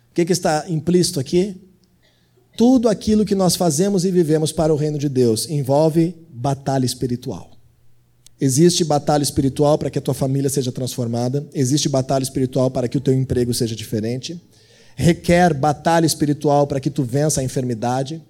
O 0.09 0.13
que, 0.13 0.25
que 0.25 0.33
está 0.33 0.65
implícito 0.67 1.19
aqui? 1.19 1.55
Tudo 2.57 2.89
aquilo 2.89 3.25
que 3.25 3.35
nós 3.35 3.55
fazemos 3.55 4.03
e 4.03 4.11
vivemos 4.11 4.51
para 4.51 4.73
o 4.73 4.77
reino 4.77 4.97
de 4.97 5.07
Deus 5.07 5.49
envolve 5.49 6.15
batalha 6.29 6.85
espiritual. 6.85 7.51
Existe 8.39 8.83
batalha 8.83 9.23
espiritual 9.23 9.77
para 9.77 9.89
que 9.89 9.99
a 9.99 10.01
tua 10.01 10.13
família 10.13 10.49
seja 10.49 10.71
transformada, 10.71 11.47
existe 11.53 11.87
batalha 11.87 12.23
espiritual 12.23 12.71
para 12.71 12.87
que 12.87 12.97
o 12.97 13.01
teu 13.01 13.13
emprego 13.13 13.53
seja 13.53 13.75
diferente 13.75 14.41
requer 14.95 15.53
batalha 15.53 16.05
espiritual 16.05 16.67
para 16.67 16.79
que 16.79 16.89
tu 16.89 17.03
vença 17.03 17.41
a 17.41 17.43
enfermidade, 17.43 18.21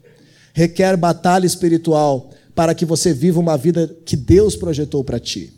requer 0.54 0.96
batalha 0.98 1.46
espiritual 1.46 2.30
para 2.56 2.76
que 2.76 2.86
você 2.86 3.14
viva 3.14 3.40
uma 3.40 3.58
vida 3.58 3.96
que 4.06 4.16
Deus 4.16 4.56
projetou 4.56 5.04
para 5.04 5.20
ti. 5.20 5.54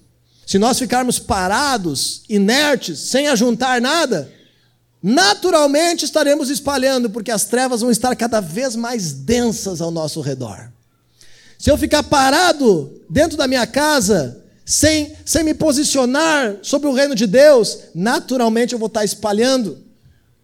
Se 0.45 0.59
nós 0.59 0.77
ficarmos 0.77 1.19
parados, 1.19 2.23
inertes, 2.29 2.99
sem 2.99 3.27
ajuntar 3.27 3.81
nada, 3.81 4.29
naturalmente 5.01 6.05
estaremos 6.05 6.49
espalhando, 6.49 7.09
porque 7.09 7.31
as 7.31 7.45
trevas 7.45 7.81
vão 7.81 7.91
estar 7.91 8.15
cada 8.15 8.39
vez 8.39 8.75
mais 8.75 9.13
densas 9.13 9.81
ao 9.81 9.91
nosso 9.91 10.21
redor. 10.21 10.71
Se 11.57 11.71
eu 11.71 11.77
ficar 11.77 12.03
parado 12.03 13.01
dentro 13.09 13.37
da 13.37 13.47
minha 13.47 13.65
casa, 13.65 14.43
sem, 14.65 15.13
sem 15.25 15.43
me 15.43 15.53
posicionar 15.53 16.57
sobre 16.61 16.87
o 16.87 16.93
reino 16.93 17.15
de 17.15 17.25
Deus, 17.25 17.79
naturalmente 17.93 18.73
eu 18.73 18.79
vou 18.79 18.87
estar 18.87 19.03
espalhando, 19.03 19.77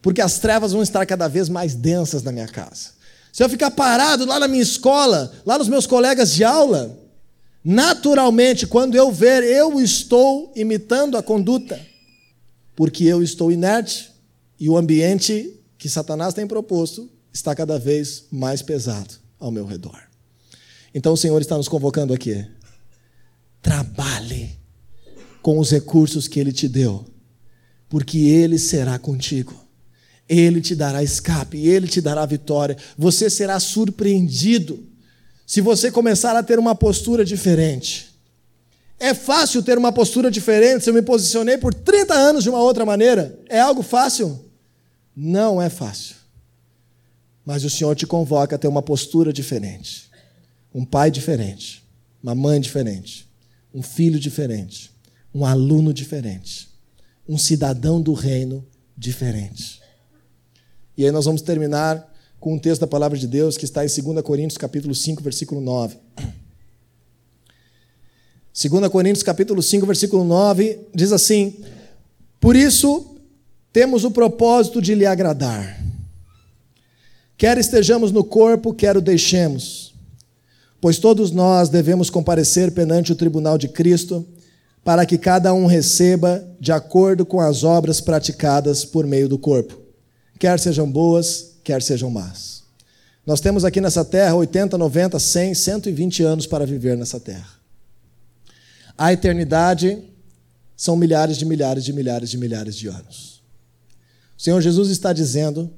porque 0.01 0.21
as 0.21 0.39
trevas 0.39 0.71
vão 0.71 0.81
estar 0.81 1.05
cada 1.05 1.27
vez 1.27 1.49
mais 1.49 1.75
densas 1.75 2.23
na 2.23 2.31
minha 2.31 2.47
casa. 2.47 2.91
Se 3.31 3.43
eu 3.43 3.49
ficar 3.49 3.71
parado 3.71 4.25
lá 4.25 4.39
na 4.39 4.47
minha 4.47 4.63
escola, 4.63 5.31
lá 5.45 5.57
nos 5.57 5.67
meus 5.67 5.85
colegas 5.85 6.33
de 6.33 6.43
aula, 6.43 6.97
naturalmente, 7.63 8.65
quando 8.65 8.95
eu 8.95 9.11
ver, 9.11 9.43
eu 9.43 9.79
estou 9.79 10.51
imitando 10.55 11.17
a 11.17 11.23
conduta, 11.23 11.79
porque 12.75 13.03
eu 13.03 13.21
estou 13.21 13.51
inerte 13.51 14.11
e 14.59 14.69
o 14.69 14.77
ambiente 14.77 15.55
que 15.77 15.87
Satanás 15.87 16.33
tem 16.33 16.47
proposto 16.47 17.09
está 17.31 17.53
cada 17.53 17.77
vez 17.77 18.25
mais 18.31 18.61
pesado 18.61 19.15
ao 19.39 19.51
meu 19.51 19.65
redor. 19.65 19.99
Então 20.93 21.13
o 21.13 21.17
Senhor 21.17 21.39
está 21.39 21.55
nos 21.55 21.67
convocando 21.67 22.13
aqui. 22.13 22.45
Trabalhe 23.61 24.57
com 25.41 25.59
os 25.59 25.71
recursos 25.71 26.27
que 26.27 26.39
Ele 26.39 26.51
te 26.51 26.67
deu, 26.67 27.05
porque 27.87 28.17
Ele 28.17 28.57
será 28.57 28.97
contigo. 28.97 29.68
Ele 30.29 30.61
te 30.61 30.75
dará 30.75 31.03
escape, 31.03 31.57
Ele 31.57 31.87
te 31.87 31.99
dará 31.99 32.23
vitória. 32.25 32.77
Você 32.95 33.29
será 33.29 33.59
surpreendido 33.59 34.87
se 35.45 35.59
você 35.59 35.89
começar 35.91 36.37
a 36.37 36.43
ter 36.43 36.59
uma 36.59 36.75
postura 36.75 37.25
diferente. 37.25 38.09
É 38.99 39.15
fácil 39.15 39.63
ter 39.63 39.77
uma 39.77 39.91
postura 39.91 40.29
diferente 40.29 40.83
se 40.83 40.89
eu 40.91 40.93
me 40.93 41.01
posicionei 41.01 41.57
por 41.57 41.73
30 41.73 42.13
anos 42.13 42.43
de 42.43 42.49
uma 42.49 42.59
outra 42.59 42.85
maneira? 42.85 43.39
É 43.49 43.59
algo 43.59 43.81
fácil? 43.81 44.45
Não 45.15 45.59
é 45.59 45.69
fácil. 45.69 46.17
Mas 47.43 47.63
o 47.63 47.69
Senhor 47.69 47.95
te 47.95 48.05
convoca 48.05 48.55
a 48.55 48.59
ter 48.59 48.67
uma 48.67 48.83
postura 48.83 49.33
diferente. 49.33 50.11
Um 50.71 50.85
pai 50.85 51.09
diferente, 51.09 51.83
uma 52.21 52.35
mãe 52.35 52.61
diferente, 52.61 53.27
um 53.73 53.81
filho 53.81 54.19
diferente, 54.19 54.91
um 55.33 55.43
aluno 55.43 55.91
diferente, 55.91 56.69
um 57.27 57.39
cidadão 57.39 57.99
do 57.99 58.13
reino 58.13 58.63
diferente. 58.95 59.78
E 60.99 61.05
aí 61.05 61.11
nós 61.13 61.23
vamos 61.23 61.41
terminar 61.41 62.13
com 62.41 62.55
um 62.55 62.59
texto 62.59 62.81
da 62.81 62.87
palavra 62.87 63.17
de 63.17 63.25
Deus 63.25 63.55
que 63.55 63.63
está 63.63 63.85
em 63.85 63.87
2 63.87 64.21
Coríntios 64.21 64.57
capítulo 64.57 64.93
5, 64.93 65.23
versículo 65.23 65.61
9. 65.61 65.95
2 68.69 68.87
Coríntios 68.89 69.23
capítulo 69.23 69.63
5, 69.63 69.85
versículo 69.85 70.25
9 70.25 70.77
diz 70.93 71.13
assim: 71.13 71.63
Por 72.37 72.53
isso 72.53 73.15
temos 73.71 74.03
o 74.03 74.11
propósito 74.11 74.81
de 74.81 74.93
lhe 74.93 75.05
agradar. 75.05 75.81
Quer 77.37 77.57
estejamos 77.57 78.11
no 78.11 78.25
corpo, 78.25 78.73
quer 78.73 78.97
o 78.97 79.01
deixemos. 79.01 79.93
Pois 80.81 80.99
todos 80.99 81.31
nós 81.31 81.69
devemos 81.69 82.09
comparecer 82.09 82.73
perante 82.73 83.13
o 83.13 83.15
tribunal 83.15 83.57
de 83.57 83.69
Cristo, 83.69 84.27
para 84.83 85.05
que 85.05 85.17
cada 85.17 85.53
um 85.53 85.65
receba 85.65 86.45
de 86.59 86.73
acordo 86.73 87.25
com 87.25 87.39
as 87.39 87.63
obras 87.63 88.01
praticadas 88.01 88.83
por 88.83 89.07
meio 89.07 89.29
do 89.29 89.39
corpo, 89.39 89.88
quer 90.39 90.57
sejam 90.57 90.89
boas, 90.89 91.55
quer 91.63 91.83
sejam 91.83 92.09
más. 92.09 92.63
Nós 93.25 93.41
temos 93.41 93.65
aqui 93.65 93.79
nessa 93.81 94.03
terra 94.03 94.33
80, 94.33 94.77
90, 94.77 95.19
100, 95.19 95.53
120 95.53 96.23
anos 96.23 96.47
para 96.47 96.65
viver 96.65 96.97
nessa 96.97 97.19
terra. 97.19 97.59
A 98.97 99.13
eternidade 99.13 100.01
são 100.75 100.95
milhares 100.95 101.37
de 101.37 101.45
milhares 101.45 101.83
de 101.83 101.93
milhares 101.93 102.29
de 102.29 102.37
milhares 102.37 102.75
de 102.75 102.87
anos. 102.87 103.43
O 104.37 104.41
Senhor 104.41 104.61
Jesus 104.61 104.89
está 104.89 105.11
dizendo 105.11 105.69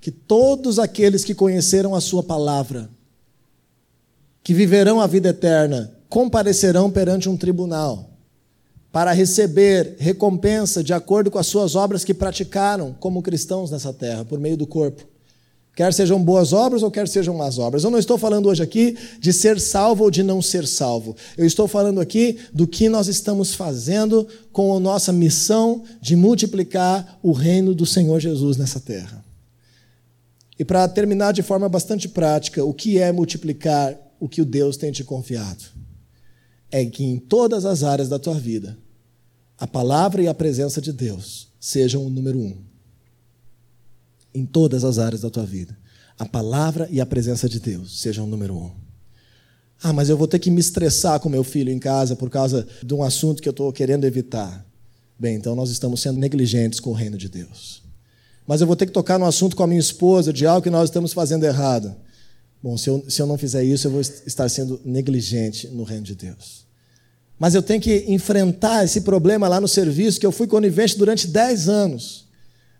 que 0.00 0.10
todos 0.10 0.78
aqueles 0.78 1.24
que 1.24 1.34
conheceram 1.34 1.94
a 1.94 2.00
Sua 2.00 2.22
palavra, 2.22 2.88
que 4.42 4.54
viverão 4.54 5.00
a 5.00 5.06
vida 5.06 5.28
eterna, 5.28 5.92
comparecerão 6.08 6.90
perante 6.90 7.28
um 7.28 7.36
tribunal 7.36 8.15
para 8.96 9.12
receber 9.12 9.94
recompensa 9.98 10.82
de 10.82 10.94
acordo 10.94 11.30
com 11.30 11.38
as 11.38 11.46
suas 11.46 11.74
obras 11.74 12.02
que 12.02 12.14
praticaram 12.14 12.96
como 12.98 13.20
cristãos 13.20 13.70
nessa 13.70 13.92
terra, 13.92 14.24
por 14.24 14.40
meio 14.40 14.56
do 14.56 14.66
corpo. 14.66 15.06
Quer 15.74 15.92
sejam 15.92 16.18
boas 16.24 16.54
obras 16.54 16.82
ou 16.82 16.90
quer 16.90 17.06
sejam 17.06 17.34
más 17.36 17.58
obras. 17.58 17.84
Eu 17.84 17.90
não 17.90 17.98
estou 17.98 18.16
falando 18.16 18.46
hoje 18.48 18.62
aqui 18.62 18.96
de 19.20 19.34
ser 19.34 19.60
salvo 19.60 20.04
ou 20.04 20.10
de 20.10 20.22
não 20.22 20.40
ser 20.40 20.66
salvo. 20.66 21.14
Eu 21.36 21.44
estou 21.44 21.68
falando 21.68 22.00
aqui 22.00 22.38
do 22.54 22.66
que 22.66 22.88
nós 22.88 23.06
estamos 23.06 23.54
fazendo 23.54 24.26
com 24.50 24.74
a 24.74 24.80
nossa 24.80 25.12
missão 25.12 25.84
de 26.00 26.16
multiplicar 26.16 27.18
o 27.22 27.32
reino 27.32 27.74
do 27.74 27.84
Senhor 27.84 28.18
Jesus 28.18 28.56
nessa 28.56 28.80
terra. 28.80 29.22
E 30.58 30.64
para 30.64 30.88
terminar 30.88 31.32
de 31.32 31.42
forma 31.42 31.68
bastante 31.68 32.08
prática, 32.08 32.64
o 32.64 32.72
que 32.72 32.98
é 32.98 33.12
multiplicar 33.12 33.94
o 34.18 34.26
que 34.26 34.40
o 34.40 34.46
Deus 34.46 34.78
tem 34.78 34.90
te 34.90 35.04
confiado. 35.04 35.64
É 36.70 36.82
que 36.86 37.04
em 37.04 37.18
todas 37.18 37.66
as 37.66 37.82
áreas 37.82 38.08
da 38.08 38.18
tua 38.18 38.40
vida, 38.40 38.78
a 39.58 39.66
palavra 39.66 40.22
e 40.22 40.28
a 40.28 40.34
presença 40.34 40.80
de 40.80 40.92
Deus 40.92 41.48
sejam 41.58 42.04
o 42.04 42.10
número 42.10 42.38
um. 42.38 42.56
Em 44.34 44.44
todas 44.44 44.84
as 44.84 44.98
áreas 44.98 45.22
da 45.22 45.30
tua 45.30 45.46
vida. 45.46 45.76
A 46.18 46.26
palavra 46.26 46.88
e 46.90 47.00
a 47.00 47.06
presença 47.06 47.48
de 47.48 47.58
Deus 47.58 48.00
sejam 48.00 48.24
o 48.24 48.28
número 48.28 48.54
um. 48.54 48.70
Ah, 49.82 49.92
mas 49.92 50.08
eu 50.08 50.16
vou 50.16 50.26
ter 50.26 50.38
que 50.38 50.50
me 50.50 50.60
estressar 50.60 51.20
com 51.20 51.28
meu 51.28 51.44
filho 51.44 51.70
em 51.70 51.78
casa 51.78 52.16
por 52.16 52.30
causa 52.30 52.66
de 52.82 52.94
um 52.94 53.02
assunto 53.02 53.42
que 53.42 53.48
eu 53.48 53.52
estou 53.52 53.72
querendo 53.72 54.04
evitar. 54.04 54.64
Bem, 55.18 55.36
então 55.36 55.54
nós 55.54 55.70
estamos 55.70 56.00
sendo 56.00 56.18
negligentes 56.18 56.80
com 56.80 56.90
o 56.90 56.94
reino 56.94 57.16
de 57.16 57.28
Deus. 57.28 57.82
Mas 58.46 58.60
eu 58.60 58.66
vou 58.66 58.76
ter 58.76 58.86
que 58.86 58.92
tocar 58.92 59.18
no 59.18 59.24
assunto 59.24 59.56
com 59.56 59.62
a 59.62 59.66
minha 59.66 59.80
esposa 59.80 60.32
de 60.32 60.46
algo 60.46 60.62
que 60.62 60.70
nós 60.70 60.88
estamos 60.88 61.12
fazendo 61.12 61.44
errado. 61.44 61.94
Bom, 62.62 62.76
se 62.76 62.88
eu, 62.88 63.04
se 63.08 63.20
eu 63.20 63.26
não 63.26 63.36
fizer 63.36 63.64
isso, 63.64 63.86
eu 63.86 63.90
vou 63.90 64.00
estar 64.00 64.48
sendo 64.48 64.80
negligente 64.84 65.68
no 65.68 65.82
reino 65.82 66.04
de 66.04 66.14
Deus. 66.14 66.65
Mas 67.38 67.54
eu 67.54 67.62
tenho 67.62 67.80
que 67.80 68.04
enfrentar 68.08 68.84
esse 68.84 69.02
problema 69.02 69.46
lá 69.48 69.60
no 69.60 69.68
serviço, 69.68 70.18
que 70.18 70.26
eu 70.26 70.32
fui 70.32 70.46
conivente 70.46 70.96
durante 70.96 71.26
10 71.26 71.68
anos. 71.68 72.26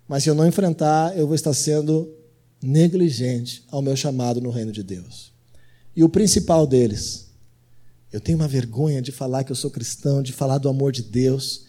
Mas 0.09 0.23
se 0.23 0.31
eu 0.31 0.35
não 0.35 0.47
enfrentar, 0.47 1.16
eu 1.16 1.27
vou 1.27 1.35
estar 1.35 1.53
sendo 1.53 2.11
negligente 2.62 3.64
ao 3.71 3.83
meu 3.83 3.95
chamado 3.95 4.40
no 4.40 4.51
reino 4.51 4.73
de 4.73 4.83
Deus. 4.83 5.33
E 5.95 6.03
o 6.03 6.09
principal 6.09 6.66
deles, 6.66 7.27
eu 8.12 8.21
tenho 8.21 8.38
uma 8.38 8.49
vergonha 8.49 9.03
de 9.03 9.12
falar 9.12 9.45
que 9.45 9.53
eu 9.53 9.57
sou 9.57 9.71
cristão, 9.71 10.23
de 10.23 10.33
falar 10.33 10.59
do 10.59 10.69
amor 10.69 10.92
de 10.92 11.03
Deus 11.03 11.64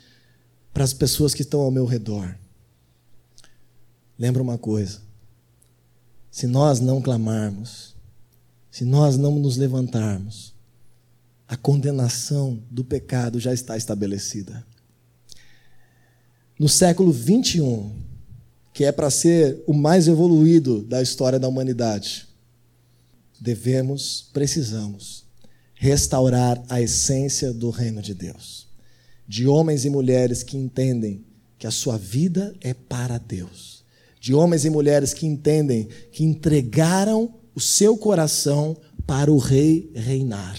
para 0.73 0.84
as 0.84 0.93
pessoas 0.93 1.34
que 1.34 1.41
estão 1.41 1.62
ao 1.62 1.71
meu 1.71 1.86
redor. 1.86 2.38
Lembra 4.17 4.41
uma 4.41 4.58
coisa: 4.58 5.02
se 6.32 6.47
nós 6.47 6.80
não 6.80 7.02
clamarmos, 7.02 7.95
se 8.71 8.86
nós 8.86 9.17
não 9.17 9.39
nos 9.39 9.58
levantarmos, 9.58 10.54
a 11.47 11.55
condenação 11.55 12.62
do 12.69 12.83
pecado 12.83 13.39
já 13.39 13.53
está 13.53 13.77
estabelecida. 13.77 14.65
No 16.60 16.67
século 16.67 17.12
21, 17.12 17.95
que 18.73 18.83
é 18.83 18.91
para 18.91 19.10
ser 19.10 19.63
o 19.65 19.73
mais 19.73 20.07
evoluído 20.07 20.83
da 20.83 21.01
história 21.01 21.39
da 21.39 21.47
humanidade, 21.47 22.27
devemos, 23.39 24.29
precisamos 24.33 25.25
restaurar 25.75 26.62
a 26.67 26.81
essência 26.81 27.53
do 27.53 27.69
reino 27.69 28.01
de 28.01 28.13
Deus. 28.13 28.67
De 29.27 29.47
homens 29.47 29.86
e 29.86 29.89
mulheres 29.89 30.41
que 30.43 30.57
entendem 30.57 31.23
que 31.57 31.67
a 31.67 31.71
sua 31.71 31.97
vida 31.97 32.55
é 32.62 32.73
para 32.73 33.17
Deus. 33.17 33.83
De 34.19 34.33
homens 34.33 34.65
e 34.65 34.69
mulheres 34.69 35.13
que 35.13 35.25
entendem 35.25 35.88
que 36.12 36.23
entregaram 36.23 37.33
o 37.53 37.62
seu 37.62 37.95
coração 37.97 38.75
para 39.05 39.31
o 39.31 39.38
rei 39.38 39.91
reinar. 39.93 40.57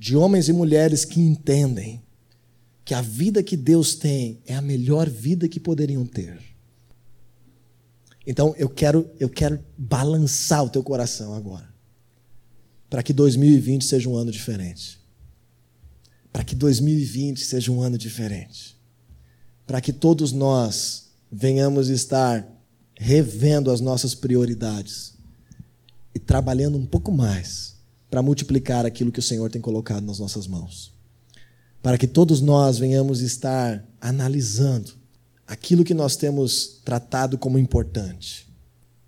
De 0.00 0.16
homens 0.16 0.48
e 0.48 0.52
mulheres 0.54 1.04
que 1.04 1.20
entendem 1.20 2.02
que 2.86 2.94
a 2.94 3.02
vida 3.02 3.42
que 3.42 3.54
Deus 3.54 3.94
tem 3.94 4.40
é 4.46 4.54
a 4.54 4.62
melhor 4.62 5.10
vida 5.10 5.46
que 5.46 5.60
poderiam 5.60 6.06
ter. 6.06 6.40
Então 8.26 8.54
eu 8.56 8.66
quero, 8.66 9.10
eu 9.20 9.28
quero 9.28 9.62
balançar 9.76 10.64
o 10.64 10.70
teu 10.70 10.82
coração 10.82 11.34
agora. 11.34 11.68
Para 12.88 13.02
que 13.02 13.12
2020 13.12 13.84
seja 13.84 14.08
um 14.08 14.16
ano 14.16 14.32
diferente. 14.32 14.98
Para 16.32 16.44
que 16.44 16.54
2020 16.54 17.44
seja 17.44 17.70
um 17.70 17.82
ano 17.82 17.98
diferente. 17.98 18.78
Para 19.66 19.82
que 19.82 19.92
todos 19.92 20.32
nós 20.32 21.10
venhamos 21.30 21.90
estar 21.90 22.48
revendo 22.94 23.70
as 23.70 23.82
nossas 23.82 24.14
prioridades 24.14 25.12
e 26.14 26.18
trabalhando 26.18 26.78
um 26.78 26.86
pouco 26.86 27.12
mais 27.12 27.69
para 28.10 28.22
multiplicar 28.22 28.84
aquilo 28.84 29.12
que 29.12 29.20
o 29.20 29.22
Senhor 29.22 29.50
tem 29.50 29.60
colocado 29.60 30.04
nas 30.04 30.18
nossas 30.18 30.46
mãos. 30.46 30.92
Para 31.82 31.96
que 31.96 32.06
todos 32.06 32.40
nós 32.40 32.78
venhamos 32.78 33.20
estar 33.20 33.86
analisando 34.00 34.92
aquilo 35.46 35.84
que 35.84 35.94
nós 35.94 36.16
temos 36.16 36.80
tratado 36.84 37.38
como 37.38 37.58
importante 37.58 38.46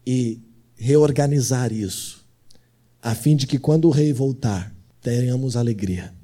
e 0.07 0.41
reorganizar 0.77 1.73
isso 1.73 2.23
a 3.03 3.17
fim 3.17 3.35
de 3.35 3.49
que 3.49 3.59
quando 3.59 3.89
o 3.89 3.91
rei 3.91 4.13
voltar, 4.13 4.73
tenhamos 5.01 5.57
alegria, 5.57 6.15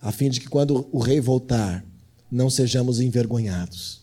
a 0.00 0.10
fim 0.10 0.30
de 0.30 0.40
que 0.40 0.48
quando 0.48 0.88
o 0.90 0.98
rei 0.98 1.20
voltar, 1.20 1.84
não 2.30 2.48
sejamos 2.48 2.98
envergonhados, 2.98 4.02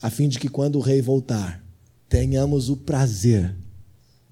a 0.00 0.10
fim 0.10 0.28
de 0.28 0.38
que 0.38 0.48
quando 0.48 0.76
o 0.76 0.80
rei 0.80 1.00
voltar, 1.00 1.64
tenhamos 2.06 2.68
o 2.68 2.76
prazer 2.76 3.56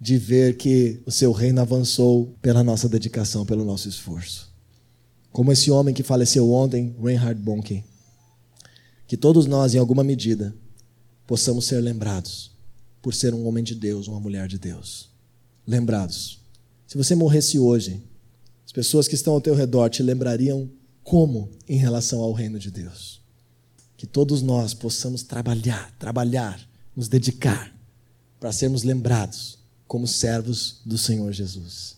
de 0.01 0.19
ver 0.19 0.57
que 0.57 1.01
o 1.07 1.11
seu 1.11 1.33
reino 1.33 1.61
avançou 1.61 2.35
pela 2.43 2.63
nossa 2.63 2.89
dedicação, 2.89 3.47
pelo 3.47 3.65
nosso 3.65 3.89
esforço. 3.89 4.53
Como 5.33 5.51
esse 5.51 5.71
homem 5.71 5.95
que 5.95 6.03
faleceu 6.03 6.51
ontem, 6.53 6.95
Reinhard 7.03 7.41
Bonke. 7.41 7.85
Que 9.07 9.17
todos 9.17 9.47
nós, 9.47 9.75
em 9.75 9.79
alguma 9.79 10.05
medida, 10.05 10.55
possamos 11.27 11.65
ser 11.67 11.81
lembrados 11.81 12.53
por 13.03 13.15
ser 13.15 13.35
um 13.35 13.47
homem 13.47 13.65
de 13.65 13.75
Deus, 13.75 14.07
uma 14.09 14.21
mulher 14.21 14.47
de 14.49 14.59
Deus. 14.59 15.11
Lembrados. 15.67 16.41
Se 16.87 16.97
você 16.97 17.15
morresse 17.15 17.59
hoje, 17.59 18.03
as 18.65 18.73
pessoas 18.73 19.09
que 19.09 19.15
estão 19.15 19.35
ao 19.35 19.41
teu 19.41 19.55
redor 19.55 19.89
te 19.89 20.03
lembrariam 20.03 20.71
como 21.03 21.51
em 21.69 21.77
relação 21.77 22.21
ao 22.21 22.33
reino 22.33 22.59
de 22.59 22.71
Deus. 22.71 23.21
Que 23.97 24.07
todos 24.07 24.43
nós 24.43 24.73
possamos 24.73 25.23
trabalhar, 25.23 25.95
trabalhar, 25.99 26.61
nos 26.97 27.09
dedicar 27.09 27.75
para 28.39 28.53
sermos 28.53 28.83
lembrados 28.83 29.64
como 29.87 30.07
servos 30.07 30.81
do 30.85 30.97
Senhor 30.99 31.33
Jesus. 31.33 31.97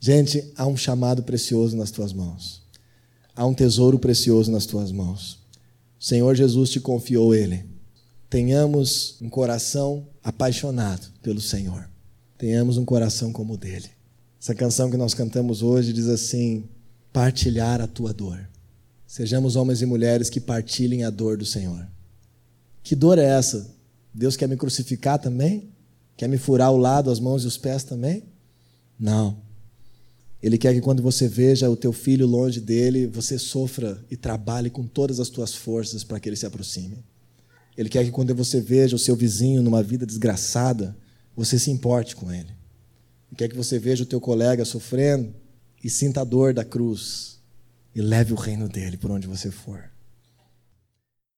Gente, 0.00 0.52
há 0.56 0.66
um 0.66 0.76
chamado 0.76 1.22
precioso 1.22 1.76
nas 1.76 1.90
tuas 1.90 2.12
mãos. 2.12 2.62
Há 3.34 3.46
um 3.46 3.54
tesouro 3.54 3.98
precioso 3.98 4.50
nas 4.50 4.66
tuas 4.66 4.92
mãos. 4.92 5.38
O 5.98 6.04
Senhor 6.04 6.34
Jesus 6.34 6.70
te 6.70 6.78
confiou 6.78 7.34
ele. 7.34 7.64
Tenhamos 8.28 9.16
um 9.20 9.28
coração 9.30 10.06
apaixonado 10.22 11.06
pelo 11.22 11.40
Senhor. 11.40 11.88
Tenhamos 12.36 12.76
um 12.76 12.84
coração 12.84 13.32
como 13.32 13.54
o 13.54 13.56
dele. 13.56 13.88
Essa 14.40 14.54
canção 14.54 14.90
que 14.90 14.96
nós 14.96 15.14
cantamos 15.14 15.62
hoje 15.62 15.92
diz 15.92 16.08
assim: 16.08 16.68
partilhar 17.12 17.80
a 17.80 17.86
tua 17.86 18.12
dor. 18.12 18.46
Sejamos 19.06 19.56
homens 19.56 19.80
e 19.80 19.86
mulheres 19.86 20.28
que 20.28 20.40
partilhem 20.40 21.04
a 21.04 21.10
dor 21.10 21.38
do 21.38 21.46
Senhor. 21.46 21.88
Que 22.82 22.94
dor 22.94 23.18
é 23.18 23.24
essa? 23.24 23.74
Deus 24.12 24.36
quer 24.36 24.48
me 24.48 24.56
crucificar 24.56 25.18
também? 25.18 25.72
Quer 26.16 26.28
me 26.28 26.38
furar 26.38 26.72
o 26.72 26.76
lado, 26.76 27.10
as 27.10 27.18
mãos 27.18 27.44
e 27.44 27.46
os 27.46 27.58
pés 27.58 27.84
também? 27.84 28.24
Não. 28.98 29.42
Ele 30.42 30.58
quer 30.58 30.74
que 30.74 30.80
quando 30.80 31.02
você 31.02 31.26
veja 31.26 31.70
o 31.70 31.76
teu 31.76 31.92
filho 31.92 32.26
longe 32.26 32.60
dele, 32.60 33.06
você 33.06 33.38
sofra 33.38 34.04
e 34.10 34.16
trabalhe 34.16 34.68
com 34.68 34.86
todas 34.86 35.18
as 35.18 35.28
tuas 35.28 35.54
forças 35.54 36.04
para 36.04 36.20
que 36.20 36.28
ele 36.28 36.36
se 36.36 36.44
aproxime. 36.44 37.02
Ele 37.76 37.88
quer 37.88 38.04
que 38.04 38.10
quando 38.10 38.34
você 38.34 38.60
veja 38.60 38.94
o 38.94 38.98
seu 38.98 39.16
vizinho 39.16 39.62
numa 39.62 39.82
vida 39.82 40.04
desgraçada, 40.04 40.96
você 41.34 41.58
se 41.58 41.70
importe 41.70 42.14
com 42.14 42.30
ele. 42.30 42.50
Ele 43.30 43.36
quer 43.38 43.48
que 43.48 43.56
você 43.56 43.78
veja 43.78 44.04
o 44.04 44.06
teu 44.06 44.20
colega 44.20 44.64
sofrendo 44.64 45.34
e 45.82 45.90
sinta 45.90 46.20
a 46.20 46.24
dor 46.24 46.54
da 46.54 46.64
cruz 46.64 47.40
e 47.94 48.00
leve 48.00 48.32
o 48.32 48.36
reino 48.36 48.68
dele 48.68 48.96
por 48.96 49.10
onde 49.10 49.26
você 49.26 49.50
for. 49.50 49.93